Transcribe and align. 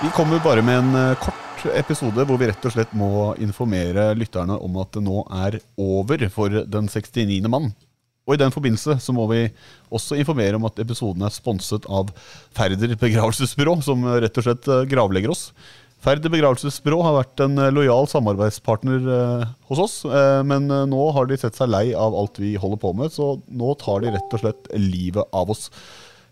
Vi 0.00 0.08
kommer 0.16 0.40
bare 0.40 0.62
med 0.62 0.78
en 0.78 0.94
eh, 0.94 1.18
kort 1.20 1.66
episode 1.76 2.24
hvor 2.24 2.40
vi 2.40 2.48
rett 2.48 2.64
og 2.64 2.72
slett 2.72 2.96
må 2.96 3.34
informere 3.36 4.14
lytterne 4.16 4.56
om 4.56 4.80
at 4.80 4.96
det 4.96 5.04
nå 5.04 5.20
er 5.44 5.60
over 5.76 6.24
for 6.32 6.62
den 6.64 6.88
69. 6.88 7.44
mann. 7.52 7.72
Og 8.30 8.36
i 8.36 8.40
den 8.44 8.52
forbindelse 8.54 8.94
så 9.02 9.12
må 9.14 9.26
vi 9.32 9.42
også 9.90 10.14
informere 10.20 10.54
om 10.54 10.66
at 10.68 10.78
episoden 10.78 11.26
er 11.26 11.34
sponset 11.34 11.86
av 11.90 12.12
Færder 12.54 12.92
begravelsesbyrå, 13.00 13.80
som 13.82 14.04
rett 14.06 14.36
og 14.38 14.46
slett 14.46 14.68
eh, 14.70 14.84
gravlegger 14.90 15.32
oss. 15.34 15.48
Færder 16.00 16.30
begravelsesbyrå 16.32 17.00
har 17.02 17.16
vært 17.16 17.42
en 17.42 17.58
eh, 17.58 17.72
lojal 17.74 18.06
samarbeidspartner 18.12 19.08
eh, 19.16 19.42
hos 19.66 19.82
oss, 19.82 19.96
men 20.46 20.70
nå 20.92 21.08
har 21.16 21.26
de 21.26 21.40
sett 21.42 21.58
seg 21.58 21.72
lei 21.72 21.88
av 21.90 22.14
alt 22.14 22.38
vi 22.38 22.54
holder 22.54 22.80
på 22.84 22.94
med, 23.00 23.10
så 23.10 23.32
nå 23.50 23.74
tar 23.82 24.04
de 24.04 24.14
rett 24.14 24.38
og 24.38 24.44
slett 24.44 24.70
livet 24.78 25.34
av 25.34 25.50
oss. 25.50 25.66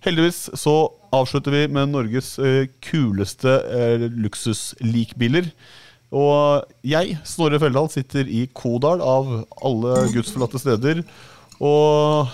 Heldigvis 0.07 0.45
så 0.55 0.77
avslutter 1.11 1.51
vi 1.51 1.65
med 1.75 1.91
Norges 1.91 2.37
kuleste 2.87 3.57
luksuslikbiler. 4.15 5.51
Og 6.15 6.63
jeg, 6.87 7.19
Snorre 7.27 7.59
Feldal, 7.61 7.91
sitter 7.93 8.31
i 8.31 8.47
Kodal 8.57 9.03
av 9.05 9.33
alle 9.59 10.07
gudsforlatte 10.15 10.63
steder. 10.63 11.03
Og 11.65 12.29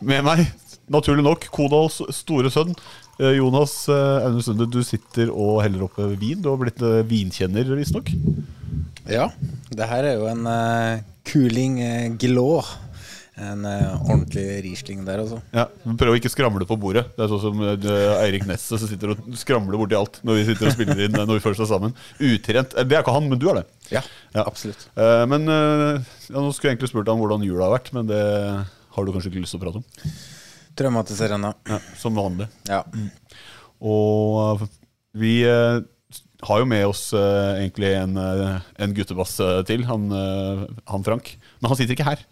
med 0.00 0.24
meg, 0.24 0.46
naturlig 0.90 1.24
nok, 1.26 1.44
Kodals 1.52 2.00
store 2.16 2.50
sønn, 2.52 2.72
eh, 3.20 3.36
Jonas 3.36 3.74
eh, 3.92 4.26
Aune 4.26 4.44
Sunde. 4.44 4.68
Du 4.70 4.80
sitter 4.86 5.32
og 5.32 5.60
heller 5.64 5.86
opp 5.86 6.00
vin. 6.20 6.40
Du 6.40 6.50
har 6.52 6.60
blitt 6.60 6.80
eh, 6.84 7.02
vinkjenner, 7.08 7.68
visstnok. 7.76 8.12
Ja, 9.10 9.28
det 9.74 9.88
her 9.90 10.06
er 10.06 10.20
jo 10.20 10.28
en 10.30 10.44
uh, 10.46 11.00
Cooling 11.26 11.80
uh, 11.82 12.16
Galore. 12.20 12.78
En 13.40 13.62
uh, 13.64 14.02
ordentlig 14.04 14.42
Riesling 14.66 14.98
der, 15.06 15.22
altså. 15.22 15.38
Ja, 15.56 15.62
men 15.86 15.96
Prøv 16.00 16.12
å 16.12 16.16
ikke 16.18 16.28
skramle 16.32 16.66
på 16.68 16.76
bordet. 16.80 17.06
Det 17.16 17.22
er 17.24 17.30
sånn 17.32 17.40
som 17.40 17.62
uh, 17.64 18.18
Eirik 18.20 18.44
Nesset 18.48 18.82
som 18.82 18.90
sitter 18.90 19.14
og 19.14 19.22
skramler 19.40 19.80
borti 19.80 19.96
alt 19.96 20.18
når 20.28 20.36
vi 20.36 20.42
sitter 20.50 20.68
og 20.68 20.74
spiller 20.74 21.00
inn 21.06 21.16
eh, 21.16 21.24
når 21.24 21.38
vi 21.38 21.44
først 21.46 21.62
er 21.64 21.70
sammen. 21.70 21.94
Utrent. 22.20 22.74
Det 22.76 22.96
er 22.98 23.00
ikke 23.00 23.14
han, 23.16 23.30
men 23.32 23.40
du 23.40 23.46
er 23.52 23.62
det. 23.62 23.64
Ja, 23.94 24.02
Ja. 24.36 24.44
absolutt. 24.44 24.84
Uh, 24.92 25.24
Men 25.30 25.48
ja, 25.48 26.36
Nå 26.36 26.50
skulle 26.52 26.70
jeg 26.70 26.76
egentlig 26.76 26.90
spurt 26.92 27.08
deg 27.08 27.14
om 27.16 27.22
hvordan 27.24 27.46
jula 27.48 27.66
har 27.70 27.74
vært, 27.78 27.88
men 27.96 28.10
det 28.10 28.20
har 28.20 29.06
du 29.08 29.12
kanskje 29.14 29.32
ikke 29.32 29.42
lyst 29.46 29.56
til 29.56 29.60
å 29.60 29.64
prate 29.64 29.80
om? 29.80 30.12
Traumatiserende. 30.78 31.54
Ja, 31.72 31.78
Som 31.98 32.18
vanlig. 32.20 32.46
Ja. 32.68 32.82
Og 33.80 34.60
eh, 34.60 34.66
vi 35.20 35.32
har 35.46 36.60
jo 36.62 36.68
med 36.68 36.84
oss 36.88 37.08
egentlig 37.16 37.90
en, 37.98 38.14
en 38.16 38.94
guttebass 38.96 39.34
til, 39.68 39.82
han, 39.88 40.06
han 40.88 41.04
Frank. 41.04 41.34
Men 41.60 41.72
han 41.72 41.80
sitter 41.80 41.96
ikke 41.96 42.06
her. 42.12 42.22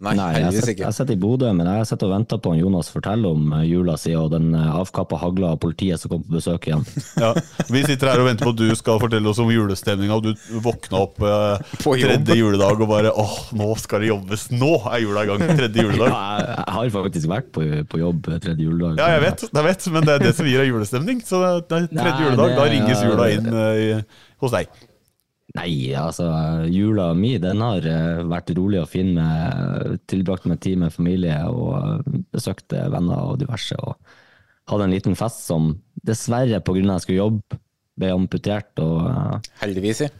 Nei, 0.00 0.14
Nei, 0.16 0.28
jeg 0.40 0.52
sitter, 0.54 0.70
ikke. 0.72 0.84
jeg 0.86 0.96
sitter 0.96 1.12
i 1.12 1.20
Bodø, 1.20 1.48
men 1.52 1.66
jeg 1.68 1.86
sitter 1.90 2.08
og 2.08 2.12
venter 2.14 2.38
på 2.40 2.54
han 2.54 2.60
Jonas 2.62 2.88
forteller 2.88 3.34
om 3.36 3.50
eh, 3.52 3.66
jula 3.68 3.98
si 4.00 4.14
og 4.16 4.30
den 4.32 4.46
eh, 4.56 4.70
avkappa 4.80 5.18
hagla 5.20 5.50
av 5.52 5.58
politiet 5.60 6.00
som 6.00 6.08
kom 6.14 6.22
på 6.24 6.38
besøk 6.38 6.68
igjen. 6.70 6.86
Ja, 7.20 7.34
Vi 7.68 7.82
sitter 7.84 8.08
her 8.14 8.22
og 8.22 8.30
venter 8.30 8.48
på 8.48 8.54
at 8.54 8.62
du 8.62 8.72
skal 8.80 8.96
fortelle 9.02 9.28
oss 9.28 9.42
om 9.44 9.52
julestemninga, 9.52 10.16
og 10.16 10.24
du 10.24 10.58
våkna 10.64 11.02
opp 11.04 11.20
eh, 11.20 11.68
På 11.84 11.94
tredje 12.00 12.38
juledag 12.40 12.80
og 12.80 12.88
bare 12.94 13.12
åh, 13.12 13.36
nå 13.60 13.68
skal 13.82 14.00
det 14.06 14.08
jobbes! 14.14 14.48
Nå 14.56 14.72
er 14.88 15.04
jula 15.04 15.26
i 15.26 15.30
gang! 15.34 15.44
Tredje 15.52 15.84
Ja, 15.84 15.88
juledag. 15.90 16.16
jeg, 16.16 16.50
jeg 16.56 16.76
har 16.80 16.92
faktisk 16.96 17.32
vært 17.36 17.52
på, 17.60 17.68
på 17.92 18.00
jobb 18.06 18.32
eh, 18.32 18.40
tredje 18.48 18.70
juledag. 18.70 18.96
Ja, 19.04 19.12
jeg 19.18 19.26
vet, 19.28 19.46
jeg 19.52 19.68
vet, 19.68 19.90
men 19.98 20.08
det 20.08 20.16
er 20.16 20.24
det 20.30 20.36
som 20.40 20.48
gir 20.48 20.64
deg 20.64 20.72
julestemning. 20.72 21.20
Så 21.28 21.44
det 21.44 21.52
er 21.52 21.90
tredje 21.90 22.00
Nei, 22.00 22.12
juledag, 22.24 22.46
det- 22.54 22.56
da 22.62 22.70
ringes 22.72 23.04
jula 23.04 23.28
inn 23.36 23.52
eh, 23.52 24.22
hos 24.40 24.56
deg. 24.56 24.72
Nei, 25.58 25.90
altså, 25.98 26.28
jula 26.70 27.08
mi 27.18 27.32
den 27.42 27.62
har 27.64 27.86
eh, 27.88 28.20
vært 28.30 28.52
rolig 28.54 28.78
og 28.84 28.90
fin. 28.92 29.10
Med, 29.16 29.96
tilbrakt 30.10 30.46
med 30.46 30.60
tid 30.62 30.78
med 30.78 30.94
familie 30.94 31.40
og 31.50 31.72
eh, 31.80 32.20
besøkte 32.30 32.84
venner 32.92 33.32
og 33.32 33.40
diverse. 33.42 33.74
Og 33.82 33.96
hadde 34.70 34.86
en 34.86 34.94
liten 34.94 35.18
fest 35.18 35.42
som 35.48 35.72
dessverre, 36.06 36.62
på 36.62 36.76
grunn 36.76 36.92
av 36.92 37.00
at 37.00 37.02
jeg 37.02 37.08
skulle 37.08 37.22
jobbe, 37.24 37.60
ble 37.98 38.12
amputert. 38.14 38.70
og... 38.78 39.00
eh, 39.10 39.54
Heldigvis, 39.64 40.04
ja. 40.06 40.12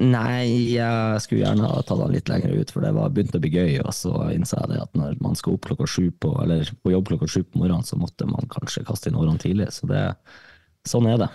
Nei, 0.00 0.72
jeg 0.74 1.20
skulle 1.22 1.44
gjerne 1.44 1.68
ha 1.70 1.82
tatt 1.86 2.00
den 2.00 2.16
litt 2.16 2.30
lenger 2.32 2.56
ut, 2.56 2.72
for 2.74 2.82
det 2.82 2.96
var 2.96 3.12
begynt 3.14 3.36
å 3.36 3.42
bli 3.44 3.52
gøy. 3.52 3.76
Og 3.84 3.92
så 3.94 4.14
innså 4.34 4.58
jeg 4.62 4.72
det 4.72 4.80
at 4.82 4.96
når 4.98 5.20
man 5.22 5.36
skal 5.38 5.54
opp 5.54 5.68
klokka 5.68 5.86
sju 5.86 6.08
på, 6.24 6.32
eller 6.42 6.66
på 6.82 6.90
jobb 6.96 7.12
klokka 7.12 7.28
sju 7.30 7.42
på 7.44 7.60
morgenen, 7.60 7.86
så 7.86 8.00
måtte 8.00 8.26
man 8.26 8.48
kanskje 8.50 8.82
kaste 8.88 9.12
inn 9.12 9.20
årene 9.20 9.38
tidlig. 9.44 9.68
Så 9.76 9.86
det, 9.92 10.08
sånn 10.88 11.06
er 11.12 11.20
det. 11.22 11.30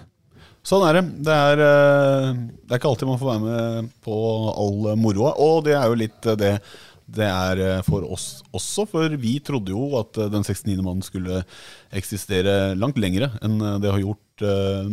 Sånn 0.70 0.86
er 0.86 1.00
det. 1.00 1.08
Det 1.26 1.34
er, 1.34 1.64
eh, 1.66 2.28
det 2.62 2.76
er 2.76 2.78
ikke 2.78 2.92
alltid 2.92 3.10
man 3.10 3.18
får 3.22 3.32
være 3.32 3.46
med 3.48 3.90
på 4.06 4.20
all 4.52 4.94
moroa. 5.02 5.34
Og 5.42 5.64
det 5.66 5.74
er 5.74 5.90
jo 5.90 6.00
litt 6.04 6.30
eh, 6.30 6.40
det 6.40 6.54
det 7.10 7.26
er 7.26 7.58
eh, 7.58 7.80
for 7.82 8.06
oss 8.06 8.44
også, 8.54 8.84
for 8.86 9.16
vi 9.18 9.40
trodde 9.42 9.74
jo 9.74 9.98
at 9.98 10.14
den 10.30 10.44
69. 10.46 10.76
mannen 10.78 11.02
skulle 11.02 11.40
eksistere 11.90 12.76
langt 12.78 13.00
lengre 13.02 13.32
enn 13.42 13.58
det 13.82 13.90
har 13.90 14.04
gjort 14.04 14.44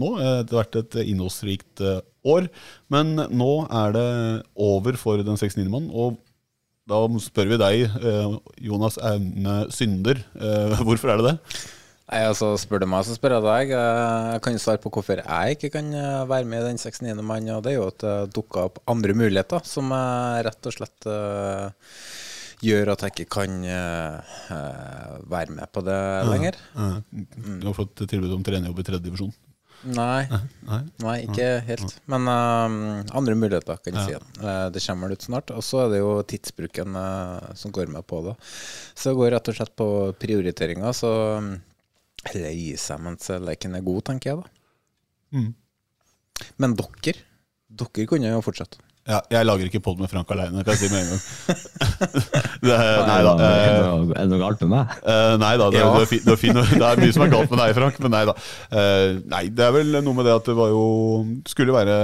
nå. 0.00 0.08
Det 0.16 0.48
har 0.48 0.62
vært 0.62 0.78
et 0.80 0.96
innholdsrikt 1.04 1.84
år. 2.24 2.48
Men 2.88 3.12
nå 3.20 3.50
er 3.68 3.92
det 3.94 4.08
over 4.56 4.96
for 4.96 5.20
den 5.20 5.36
69. 5.36 5.68
mannen. 5.68 5.92
Og 5.92 6.16
da 6.88 7.04
spør 7.20 7.52
vi 7.52 7.60
deg, 7.60 8.00
Jonas 8.64 8.96
Aune 8.96 9.58
Synder, 9.76 10.24
hvorfor 10.88 11.12
er 11.12 11.20
det 11.20 11.34
det? 11.34 11.60
Nei, 12.06 12.20
altså 12.22 12.52
Spør 12.60 12.84
du 12.84 12.86
meg, 12.86 13.02
så 13.02 13.16
spør 13.16 13.36
jeg 13.36 13.44
deg. 13.46 13.72
Jeg 13.74 14.42
kan 14.44 14.60
svare 14.62 14.78
på 14.82 14.92
hvorfor 14.94 15.18
jeg 15.24 15.56
ikke 15.56 15.72
kan 15.74 15.88
eh, 15.90 16.20
være 16.30 16.46
med 16.46 16.62
i 16.62 16.68
den 16.68 16.78
69. 16.78 17.18
mann. 17.26 17.50
Og 17.56 17.64
det 17.66 17.72
er 17.72 17.80
jo 17.80 17.88
at 17.90 18.04
det 18.04 18.14
dukka 18.36 18.68
opp 18.68 18.78
andre 18.92 19.16
muligheter 19.18 19.66
som 19.66 19.90
rett 20.46 20.70
og 20.70 20.76
slett 20.76 21.08
uh, 21.10 21.66
gjør 22.64 22.92
at 22.94 23.02
jeg 23.04 23.14
ikke 23.16 23.40
kan 23.40 23.58
eh, 23.68 24.38
være 25.28 25.56
med 25.58 25.72
på 25.74 25.82
det 25.86 25.98
lenger. 26.30 26.62
Eh, 26.78 26.96
Du 27.60 27.66
har 27.68 27.76
fått 27.76 28.06
tilbud 28.06 28.32
om 28.38 28.46
trenerjobb 28.46 28.80
i 28.80 28.86
tredje 28.86 29.06
divisjon. 29.08 29.34
Nei, 29.86 30.24
Nei? 30.66 30.78
nei, 31.04 31.16
ikke 31.26 31.48
helt. 31.66 31.98
Men 32.10 32.30
uh, 32.30 33.02
andre 33.18 33.36
muligheter, 33.38 33.82
kan 33.84 33.98
jeg 33.98 34.14
si. 34.14 34.40
Uh, 34.40 34.66
det 34.72 34.82
kommer 34.86 35.10
vel 35.10 35.18
ut 35.18 35.26
snart. 35.26 35.52
Og 35.54 35.62
så 35.66 35.84
er 35.84 35.92
det 35.92 36.00
jo 36.00 36.14
tidsbruken 36.26 36.96
som 37.58 37.74
går 37.74 37.90
med 37.92 38.06
på 38.08 38.22
det. 38.30 38.38
Så 38.94 39.10
det 39.10 39.18
går 39.20 39.34
rett 39.36 39.50
og 39.52 39.58
slett 39.58 39.74
på 39.78 39.88
prioriteringer. 40.22 40.96
Så 40.96 41.12
heller 42.30 42.56
gi 42.56 42.74
seg 42.80 43.00
mens 43.04 43.30
leken 43.42 43.78
er 43.78 43.86
god, 43.86 44.02
tenker 44.10 44.32
jeg 44.32 44.42
da. 44.42 44.50
Mm. 45.36 45.52
Men 46.62 46.76
dere, 46.78 47.16
dere 47.82 48.06
kunne 48.10 48.34
jo 48.34 48.44
fortsatt. 48.44 48.78
Ja, 49.06 49.20
jeg 49.30 49.46
lager 49.46 49.68
ikke 49.68 49.78
pod 49.86 50.00
med 50.02 50.10
Frank 50.10 50.30
aleine, 50.34 50.64
kan 50.66 50.74
jeg 50.74 50.80
si 50.80 50.88
med 50.90 51.04
en 51.04 51.12
gang. 51.12 51.20
det 52.66 52.78
nei 53.06 53.18
da. 53.22 53.34
eh, 53.38 53.76
er 53.78 54.16
det 54.16 54.24
noe 54.32 54.40
galt 54.40 54.64
med 54.64 54.72
meg? 54.72 54.96
eh, 55.06 55.34
nei 55.38 55.52
da, 55.60 55.68
det, 55.70 55.82
er 55.84 56.08
det, 56.10 56.32
er 56.32 56.40
fin, 56.40 56.58
det 56.58 56.80
er 56.82 56.98
mye 56.98 57.14
som 57.14 57.22
er 57.22 57.30
galt 57.30 57.52
med 57.52 57.62
deg, 57.62 57.74
Frank, 57.78 58.00
men 58.02 58.14
nei 58.16 58.24
da. 58.26 58.34
Eh, 58.80 59.20
nei, 59.30 59.44
det 59.54 59.68
er 59.68 59.76
vel 59.78 60.00
noe 60.00 60.16
med 60.18 60.26
det 60.26 60.34
at 60.34 60.50
det 60.50 60.56
var 60.58 60.72
jo 60.74 60.82
Skulle 61.46 61.76
være 61.76 62.00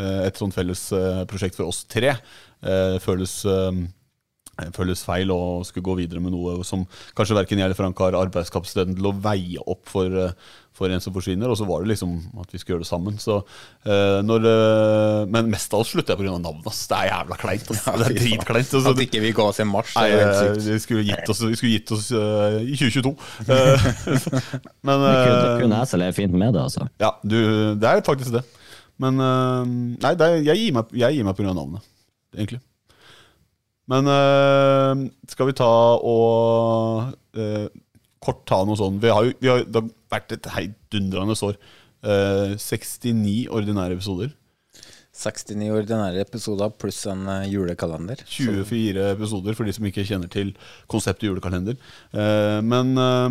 et 0.00 0.38
sånt 0.38 0.54
felles 0.54 0.84
prosjekt 1.28 1.56
for 1.58 1.68
oss 1.68 1.82
tre 1.90 2.12
eh, 2.12 2.94
føles 3.02 3.32
føles 4.76 5.04
feil 5.06 5.32
å 5.34 5.40
skulle 5.66 5.86
gå 5.86 5.98
videre 6.02 6.22
med 6.22 6.34
noe 6.34 6.60
som 6.66 6.86
kanskje 7.18 7.38
verken 7.38 7.60
jeg 7.60 7.70
eller 7.70 7.78
Frank 7.78 8.00
har 8.02 8.18
arbeidskapasiteten 8.18 8.96
til 8.98 9.10
å 9.10 9.14
veie 9.24 9.62
opp 9.64 9.88
for, 9.90 10.10
eh, 10.10 10.34
for 10.76 10.92
en 10.92 11.02
som 11.02 11.14
forsvinner. 11.14 11.50
Og 11.50 11.58
så 11.58 11.66
var 11.68 11.82
det 11.82 11.92
liksom 11.92 12.14
at 12.40 12.52
vi 12.52 12.60
skulle 12.60 12.76
gjøre 12.76 12.86
det 12.86 12.90
sammen. 12.90 13.18
Så, 13.20 13.40
uh, 13.86 14.20
når, 14.24 14.46
uh, 14.46 15.26
men 15.30 15.50
mest 15.52 15.72
av 15.74 15.82
alt 15.82 15.90
slutter 15.90 16.14
jeg 16.14 16.22
pga. 16.22 16.38
navnet. 16.38 16.66
ass. 16.70 16.86
Det 16.88 16.96
er 16.96 17.10
jævla 17.10 17.38
kleint. 17.40 17.72
ass. 17.74 17.82
det 18.00 18.06
er 18.06 18.16
dritkleint. 18.20 18.74
altså. 18.78 18.94
At 18.94 19.02
ikke 19.04 19.24
vi 19.24 19.34
ga 19.36 19.48
oss 19.50 19.60
en 19.60 19.70
mars. 19.72 19.92
Nei, 19.98 20.08
vi 20.56 20.78
skulle 20.80 21.04
gitt 21.08 21.34
oss, 21.34 21.42
skulle 21.42 21.74
gitt 21.74 21.92
oss 21.96 22.08
uh, 22.14 22.60
i 22.62 22.78
2022. 22.78 23.12
Eh, 23.50 23.90
men 24.88 25.04
uh, 25.04 25.10
kunne, 25.10 25.52
kunne 25.60 25.82
jeg 25.82 25.92
så 25.92 26.00
leve 26.00 26.16
fint 26.16 26.32
med 26.32 26.56
det, 26.56 26.64
altså. 26.64 26.88
ja, 27.02 27.12
du, 27.22 27.38
det 27.80 27.92
er 27.92 28.02
faktisk 28.06 28.38
det. 28.38 28.46
Men 29.00 29.16
Nei, 29.16 30.12
det 30.16 30.26
er, 30.26 30.42
jeg 30.44 30.60
gir 30.60 30.74
meg, 30.76 30.90
jeg 31.02 31.16
gir 31.16 31.24
meg 31.24 31.36
pga. 31.38 31.54
navnet, 31.56 31.86
egentlig. 32.36 32.60
Men 33.90 34.10
eh, 34.14 35.04
skal 35.32 35.50
vi 35.50 35.56
ta 35.58 35.70
og 35.98 37.14
eh, 37.34 37.68
kort 38.22 38.44
ta 38.48 38.60
noe 38.68 38.78
sånn 38.78 39.00
Vi 39.02 39.10
har 39.10 39.26
jo 39.26 39.32
vi 39.40 39.50
har, 39.50 39.64
Det 39.64 39.80
har 39.80 39.88
vært 40.12 40.34
et 40.36 40.50
heidundrende 40.56 41.36
år. 41.46 41.58
Uh, 42.00 42.56
69 42.56 43.50
ordinære 43.52 43.98
episoder. 43.98 44.30
69 45.20 45.68
ordinære 45.74 46.22
episoder 46.24 46.72
pluss 46.80 47.02
en 47.10 47.26
eh, 47.28 47.48
julekalender. 47.52 48.22
24 48.30 49.10
episoder 49.16 49.56
for 49.58 49.68
de 49.68 49.74
som 49.76 49.88
ikke 49.88 50.06
kjenner 50.08 50.30
til 50.32 50.54
konseptet 50.90 51.28
julekalender. 51.28 51.76
Uh, 52.14 52.60
men 52.64 52.94
uh, 52.96 53.28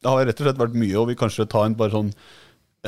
det 0.00 0.08
har 0.08 0.24
rett 0.24 0.40
og 0.40 0.48
slett 0.48 0.60
vært 0.60 0.78
mye, 0.80 0.96
og 1.00 1.10
vi 1.10 1.18
kanskje 1.18 1.48
ta 1.50 1.66
en 1.66 1.76
bare 1.76 1.92
sånn 1.92 2.12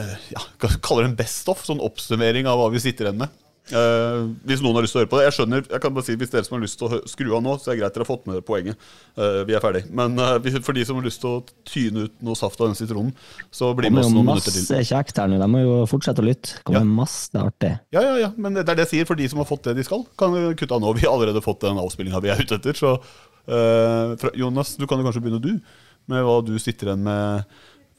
eh, 0.00 0.14
ja, 0.32 0.42
Kaller 0.84 1.04
det 1.04 1.10
en 1.10 1.18
best 1.18 1.50
of? 1.52 1.64
Sånn 1.66 1.82
oppsummering 1.84 2.48
av 2.48 2.60
hva 2.60 2.70
vi 2.72 2.80
sitter 2.82 3.10
igjen 3.10 3.20
med. 3.24 3.41
Eh, 3.70 4.20
hvis 4.42 4.58
noen 4.58 4.74
har 4.74 4.82
lyst 4.82 4.96
til 4.96 4.98
å 4.98 5.02
høre 5.04 5.10
på 5.12 5.18
det. 5.20 5.26
Jeg 5.28 5.34
skjønner, 5.36 5.60
jeg 5.70 5.80
kan 5.84 5.92
bare 5.94 6.04
si 6.04 6.16
Hvis 6.18 6.32
dere 6.32 6.42
som 6.42 6.56
har 6.56 6.62
lyst 6.64 6.80
til 6.80 6.88
å 6.88 6.98
skru 7.08 7.28
av 7.36 7.44
nå, 7.44 7.52
så 7.62 7.70
er 7.70 7.76
det 7.76 7.82
greit 7.84 7.94
dere 7.94 8.02
har 8.02 8.08
fått 8.08 8.24
med 8.26 8.34
dere 8.34 8.46
poenget. 8.48 8.88
Eh, 9.14 9.38
vi 9.46 9.54
er 9.54 9.62
ferdig. 9.62 9.84
Men 9.94 10.18
eh, 10.18 10.58
for 10.66 10.74
de 10.76 10.82
som 10.88 10.98
har 10.98 11.06
lyst 11.06 11.22
til 11.22 11.30
å 11.30 11.44
tyne 11.70 12.06
ut 12.08 12.16
noe 12.26 12.38
saft 12.38 12.58
av 12.58 12.72
den 12.72 12.76
sitronen, 12.78 13.12
så 13.54 13.70
bli 13.78 13.86
Det 13.86 13.94
med 13.94 14.02
oss 14.02 14.10
noen 14.10 14.26
minutter 14.32 14.50
til. 14.56 14.66
masse 14.66 14.90
kjekt 14.90 15.22
her 15.22 15.30
nå, 15.30 15.38
de 15.40 15.48
må 15.54 15.62
jo 15.62 15.76
fortsette 15.90 16.24
å 16.24 16.26
lytte. 16.26 16.56
Det 16.58 16.66
kommer 16.68 16.90
masse 16.90 17.38
artig. 17.38 17.72
Ja, 17.94 18.02
ja, 18.02 18.16
ja, 18.24 18.32
men 18.36 18.58
det 18.58 18.66
er 18.66 18.82
det 18.82 18.88
jeg 18.88 18.92
sier. 18.96 19.08
For 19.12 19.22
de 19.22 19.30
som 19.30 19.40
har 19.44 19.48
fått 19.48 19.70
det 19.70 19.76
de 19.78 19.86
skal, 19.86 20.04
kan 20.18 20.34
jo 20.36 20.52
kutte 20.58 20.76
av 20.76 20.82
nå. 20.82 20.92
Vi 20.98 21.06
har 21.06 21.14
allerede 21.14 21.44
fått 21.44 21.62
den 21.62 21.78
avspillinga 21.80 22.20
vi 22.26 22.34
er 22.34 22.42
ute 22.42 22.58
etter. 22.58 22.76
Så 22.82 22.96
eh, 23.46 24.28
Jonas, 24.42 24.74
du 24.76 24.88
kan 24.90 24.98
jo 24.98 25.06
kanskje 25.06 25.22
begynne 25.22 25.42
du, 25.42 25.52
med 26.10 26.26
hva 26.26 26.40
du 26.42 26.56
sitter 26.58 26.90
igjen 26.90 27.06
med 27.06 27.46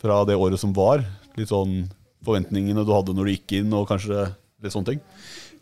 fra 0.03 0.21
det 0.27 0.35
året 0.35 0.59
som 0.59 0.75
var. 0.75 1.05
Litt 1.39 1.49
sånn 1.55 1.85
forventningene 2.27 2.83
du 2.83 2.91
hadde 2.93 3.15
når 3.15 3.29
du 3.31 3.35
gikk 3.37 3.57
inn, 3.61 3.71
og 3.75 3.87
kanskje 3.89 4.27
litt 4.63 4.75
sånne 4.75 4.93
ting. 4.93 5.01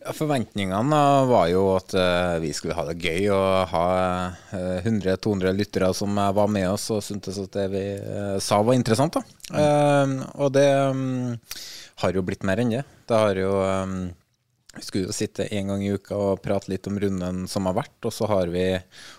Ja, 0.01 0.13
forventningene 0.17 0.99
var 1.29 1.49
jo 1.51 1.65
at 1.75 1.93
eh, 1.93 2.39
vi 2.41 2.49
skulle 2.57 2.73
ha 2.73 2.87
det 2.87 2.97
gøy 3.03 3.27
og 3.35 3.67
ha 3.69 3.83
eh, 4.49 4.87
100-200 4.87 5.53
lyttere 5.53 5.91
som 5.93 6.15
eh, 6.17 6.31
var 6.33 6.49
med 6.49 6.65
oss 6.71 6.87
og 6.93 7.03
syntes 7.05 7.37
at 7.37 7.53
det 7.53 7.67
vi 7.69 7.83
eh, 7.99 8.37
sa 8.41 8.63
var 8.65 8.77
interessant. 8.77 9.19
da. 9.19 9.21
Um, 9.51 10.15
og 10.41 10.55
det 10.55 10.65
um, 10.89 11.35
har 12.01 12.17
jo 12.17 12.23
blitt 12.25 12.47
mer 12.47 12.63
enn 12.63 12.73
det. 12.73 12.81
Det 13.05 13.19
har 13.19 13.37
jo 13.37 13.51
um, 13.61 13.95
Vi 14.77 14.87
skulle 14.87 15.11
jo 15.11 15.13
sitte 15.13 15.45
en 15.53 15.69
gang 15.69 15.85
i 15.85 15.93
uka 15.93 16.17
og 16.17 16.41
prate 16.41 16.71
litt 16.71 16.89
om 16.89 16.97
runden 16.97 17.45
som 17.51 17.69
har 17.69 17.77
vært, 17.83 17.97
og 18.07 18.15
så 18.15 18.29
har 18.31 18.49
vi, 18.49 18.65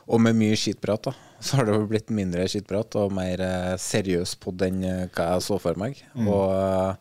og 0.09 0.23
med 0.25 0.35
mye 0.41 0.59
skitprat, 0.59 1.13
da, 1.13 1.15
så 1.45 1.61
har 1.61 1.69
det 1.69 1.79
jo 1.79 1.87
blitt 1.95 2.11
mindre 2.11 2.49
skitprat 2.51 2.99
og 2.99 3.15
mer 3.15 3.45
eh, 3.47 3.73
seriøs 3.79 4.35
på 4.43 4.57
eh, 4.67 5.07
hva 5.15 5.31
jeg 5.37 5.47
så 5.47 5.63
for 5.63 5.79
meg. 5.79 6.03
Mm. 6.17 6.27
Og 6.27 6.99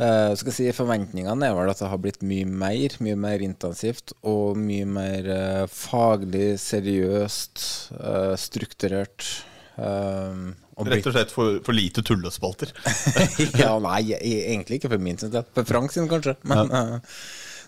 Eh, 0.00 0.32
skal 0.38 0.48
jeg 0.48 0.56
si 0.56 0.72
Forventningene 0.72 1.50
er 1.50 1.56
vel 1.56 1.68
at 1.68 1.80
det 1.82 1.90
har 1.92 2.00
blitt 2.00 2.22
mye 2.24 2.46
mer, 2.48 2.94
mye 3.04 3.18
mer 3.20 3.42
intensivt 3.44 4.14
og 4.24 4.56
mye 4.56 4.86
mer 4.88 5.28
uh, 5.28 5.64
faglig, 5.68 6.54
seriøst, 6.62 7.64
uh, 7.98 8.32
strukturert. 8.40 9.26
Um, 9.76 10.54
Rett 10.80 11.04
og 11.10 11.12
slett 11.12 11.34
for, 11.34 11.58
for 11.66 11.76
lite 11.76 12.00
tullespalter. 12.06 12.72
ja, 13.60 13.74
nei, 13.84 14.14
e- 14.16 14.46
egentlig 14.54 14.78
ikke 14.80 14.94
for 14.94 15.04
min 15.04 15.20
sin 15.20 15.34
del. 15.34 15.44
For 15.52 15.68
Frank 15.68 15.92
sin, 15.92 16.08
kanskje. 16.08 16.38
Men 16.48 16.72
eh, 16.72 16.94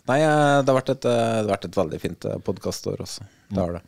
nei, 0.08 0.16
det 0.22 0.72
har 0.72 0.78
vært 0.78 0.94
et, 0.94 1.02
det 1.04 1.18
har 1.18 1.50
vært 1.50 1.66
et 1.68 1.76
veldig 1.76 2.00
fint 2.00 2.28
podkastår 2.46 3.04
også. 3.04 3.28
Det 3.52 3.60
har 3.60 3.76
det. 3.76 3.82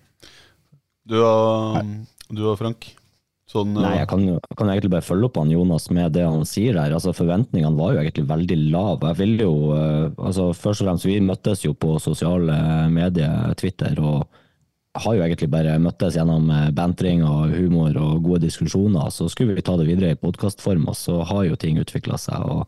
Du 1.09 1.17
og, 1.23 1.81
du 2.29 2.45
og 2.51 2.59
Frank? 2.61 2.91
Sånn, 3.55 3.75
Nei, 3.77 3.93
jeg 4.01 4.09
kan, 4.11 4.23
jeg 4.27 4.57
kan 4.59 4.71
egentlig 4.73 4.91
bare 4.97 5.07
følge 5.07 5.29
opp 5.29 5.37
han 5.39 5.53
Jonas 5.53 5.85
med 5.95 6.15
det 6.17 6.25
han 6.27 6.43
sier 6.49 6.79
her. 6.81 6.95
Altså, 6.97 7.15
Forventningene 7.15 7.79
var 7.79 7.95
jo 7.95 8.01
egentlig 8.03 8.25
veldig 8.31 8.57
lave. 8.75 9.13
Jeg 9.13 9.21
vil 9.21 9.35
jo, 9.45 9.53
eh, 9.77 10.07
altså 10.19 10.49
Først 10.59 10.83
og 10.83 10.89
fremst, 10.89 11.07
vi 11.07 11.21
møttes 11.23 11.63
jo 11.63 11.75
på 11.79 11.95
sosiale 12.03 12.57
medier, 12.91 13.55
Twitter, 13.61 13.95
og 14.03 14.25
har 15.05 15.15
jo 15.15 15.23
egentlig 15.27 15.51
bare 15.51 15.79
møttes 15.83 16.19
gjennom 16.19 16.51
eh, 16.51 16.73
bantring 16.75 17.23
og 17.27 17.55
humor 17.55 17.95
og 18.03 18.27
gode 18.27 18.43
diskusjoner. 18.49 19.13
Så 19.15 19.31
skulle 19.31 19.55
vi 19.55 19.67
ta 19.67 19.79
det 19.79 19.87
videre 19.87 20.17
i 20.17 20.19
podkastform, 20.19 20.89
og 20.91 20.99
så 20.99 21.21
har 21.31 21.47
jo 21.47 21.61
ting 21.61 21.79
utvikla 21.83 22.19
seg. 22.19 22.43
og 22.43 22.67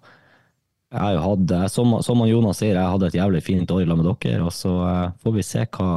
jeg 0.87 1.03
har 1.03 1.17
jo 1.17 1.23
hatt, 1.25 1.50
eh, 1.50 1.67
som, 1.73 1.97
som 2.05 2.23
Jonas 2.29 2.61
sier, 2.62 2.77
jeg 2.79 2.93
hadde 2.93 3.11
et 3.11 3.19
jævlig 3.19 3.43
fint 3.44 3.73
år 3.75 3.83
sammen 3.85 4.05
med 4.05 4.12
dere, 4.23 4.44
og 4.47 4.55
så 4.55 4.75
eh, 4.87 5.15
får 5.23 5.35
vi 5.35 5.44
se 5.44 5.65
hva 5.77 5.88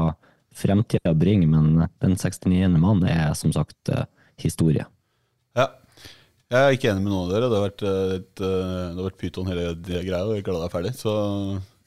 fremtida 0.60 1.14
bringer, 1.16 1.52
men 1.52 1.84
den 2.02 2.16
69. 2.18 2.80
mannen 2.82 3.06
er 3.08 3.36
som 3.38 3.54
sagt 3.56 3.92
eh, 3.94 4.08
historie. 4.42 4.86
Ja. 5.58 5.68
Jeg 6.50 6.60
er 6.60 6.76
ikke 6.76 6.90
enig 6.90 7.04
med 7.06 7.14
noen 7.14 7.28
av 7.28 7.34
dere. 7.34 7.50
Det 7.50 7.58
har 7.60 7.68
vært, 7.68 7.84
eh, 7.86 8.46
eh, 8.48 9.02
vært 9.04 9.18
pyton 9.22 9.50
hele 9.52 9.74
greia, 9.78 10.24
og 10.26 10.34
jeg 10.34 10.42
er 10.42 10.48
glad 10.48 10.64
det 10.64 10.68
er 10.70 10.76
ferdig. 10.76 10.94
Så 10.98 11.14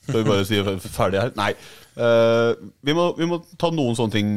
skal 0.07 0.21
vi 0.21 0.29
bare 0.29 0.45
si 0.47 0.61
ferdig 0.87 1.23
her. 1.23 1.33
Nei. 1.39 1.51
eh, 1.97 2.51
vi, 2.87 2.95
må, 2.95 3.09
vi 3.19 3.27
må 3.27 3.41
ta 3.59 3.73
noen 3.75 3.99
sånne 3.99 4.15
ting 4.15 4.31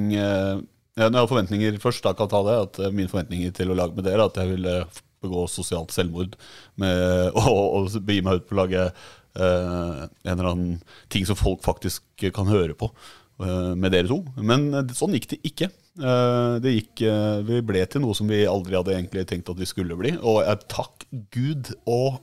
Når 0.95 1.11
jeg 1.11 1.19
har 1.19 1.27
forventninger 1.27 1.77
først, 1.83 2.03
da 2.03 2.13
kan 2.15 2.25
jeg 2.25 2.33
ta 2.33 2.41
det. 2.47 2.55
At 2.63 2.93
Mine 2.95 3.11
forventninger 3.11 3.53
til 3.53 3.69
å 3.69 3.77
lage 3.77 3.97
med 3.97 4.07
dere 4.07 4.25
at 4.25 4.39
jeg 4.39 4.55
ville 4.55 4.75
begå 5.25 5.45
sosialt 5.51 5.93
selvmord 5.93 6.37
med, 6.81 7.31
og, 7.41 7.61
og 7.75 7.99
begi 8.05 8.23
meg 8.25 8.39
ut 8.39 8.49
på 8.49 8.55
å 8.55 8.61
lage 8.63 8.87
uh, 9.39 10.05
en 10.05 10.33
eller 10.33 10.51
annen 10.51 10.75
ting 11.11 11.25
som 11.27 11.37
folk 11.39 11.63
faktisk 11.65 12.25
kan 12.35 12.49
høre 12.49 12.77
på 12.77 12.89
uh, 12.91 13.73
med 13.75 13.91
dere 13.95 14.09
to. 14.11 14.21
Men 14.37 14.69
uh, 14.73 14.85
sånn 14.95 15.15
gikk 15.17 15.29
det 15.33 15.41
ikke. 15.47 15.69
Eh, 15.95 16.55
det 16.59 16.73
gikk, 16.73 17.05
eh, 17.07 17.37
vi 17.47 17.61
ble 17.63 17.85
til 17.87 18.03
noe 18.03 18.15
som 18.17 18.27
vi 18.27 18.41
aldri 18.49 18.75
hadde 18.75 18.95
egentlig 18.97 19.23
tenkt 19.29 19.51
at 19.51 19.59
vi 19.59 19.67
skulle 19.69 19.95
bli. 19.99 20.15
Og 20.19 20.41
jeg 20.43 20.67
takk 20.71 21.07
Gud 21.35 21.71
og 21.85 22.19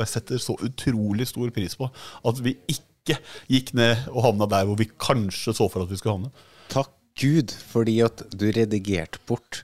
jeg 0.00 0.08
setter 0.08 0.40
så 0.40 0.56
utrolig 0.64 1.28
stor 1.28 1.50
pris 1.52 1.76
på 1.76 1.90
at 1.92 2.40
vi 2.40 2.56
ikke 2.72 3.18
gikk 3.52 3.74
ned 3.76 4.06
og 4.08 4.22
havna 4.24 4.48
der 4.48 4.64
hvor 4.64 4.78
vi 4.80 4.88
kanskje 4.88 5.52
så 5.52 5.68
for 5.68 5.84
at 5.84 5.92
vi 5.92 6.00
skulle 6.00 6.16
havne. 6.16 6.32
Takk 6.72 6.94
Gud, 7.20 7.52
fordi 7.68 7.98
at 8.00 8.22
du 8.32 8.46
redigerte 8.56 9.20
bort 9.28 9.58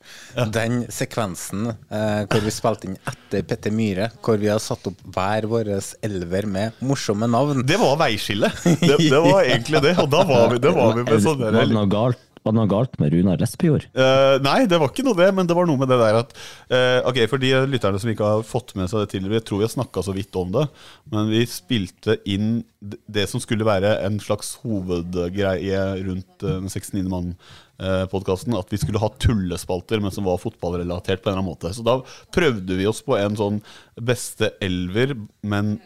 den 0.52 0.83
sekvensen 0.93 1.71
eh, 1.71 2.26
hvor 2.28 2.43
vi 2.45 2.52
spilte 2.52 2.90
inn 2.90 2.99
etter 3.09 3.47
Petter 3.49 3.73
Myhre, 3.73 4.11
hvor 4.21 4.37
vi 4.40 4.50
har 4.52 4.61
satt 4.61 4.85
opp 4.90 5.00
hver 5.14 5.49
vår 5.49 5.71
elver 6.05 6.49
med 6.50 6.83
morsomme 6.85 7.28
navn. 7.31 7.64
Det 7.67 7.78
var 7.81 7.97
veiskille. 8.02 8.52
Det, 8.64 8.99
det 9.00 9.23
var 9.25 9.40
egentlig 9.47 9.81
det. 9.87 9.95
Og 10.02 10.11
da 10.12 10.26
var 10.28 10.52
vi, 10.52 10.61
det 10.61 10.75
var 10.76 10.93
vi 10.99 11.07
med 11.09 11.23
sånn 11.25 11.40
var, 11.40 11.57
det 11.57 11.64
noe 11.73 11.88
galt, 11.88 12.21
var 12.42 12.54
det 12.54 12.59
noe 12.59 12.71
galt 12.71 12.97
med 13.00 13.12
Runar 13.14 13.42
Espejord? 13.45 13.87
Uh, 13.97 14.38
nei, 14.45 14.62
det 14.71 14.78
var 14.80 14.92
ikke 14.92 15.04
noe 15.07 15.18
det, 15.18 15.28
men 15.37 15.49
det 15.49 15.57
var 15.59 15.68
noe 15.68 15.80
med 15.80 15.90
det 15.90 15.99
der 16.00 16.21
at 16.21 16.35
uh, 16.35 17.09
Ok, 17.09 17.21
For 17.30 17.42
de 17.42 17.52
lytterne 17.71 18.00
som 18.00 18.12
ikke 18.12 18.30
har 18.33 18.47
fått 18.47 18.75
med 18.78 18.90
seg 18.90 19.04
det 19.04 19.12
tidligere, 19.14 19.40
jeg 19.40 19.49
tror 19.50 19.64
har 19.64 19.73
snakka 19.73 20.04
så 20.07 20.14
vidt 20.16 20.38
om 20.38 20.54
det, 20.54 20.64
men 21.12 21.33
vi 21.33 21.42
spilte 21.50 22.18
inn 22.28 22.62
det 22.78 23.26
som 23.30 23.42
skulle 23.42 23.66
være 23.66 23.97
en 24.07 24.21
slags 24.23 24.54
hovedgreie 24.62 25.83
rundt 26.07 26.45
Den 26.45 26.68
uh, 26.68 26.71
69. 26.71 27.02
mann-podkasten, 27.11 28.54
At 28.59 28.71
vi 28.71 28.78
skulle 28.80 29.02
ha 29.02 29.11
tullespalter, 29.18 30.02
men 30.02 30.14
som 30.14 30.28
var 30.28 30.40
fotballrelatert 30.42 31.23
på 31.23 31.30
en 31.30 31.35
eller 31.35 31.42
annen 31.42 31.52
måte. 31.52 31.75
Så 31.75 31.83
da 31.87 31.99
prøvde 32.35 32.78
vi 32.78 32.87
oss 32.87 33.02
på 33.07 33.18
en 33.18 33.38
sånn 33.38 33.62
beste 33.99 34.52
elver, 34.64 35.16
men 35.42 35.78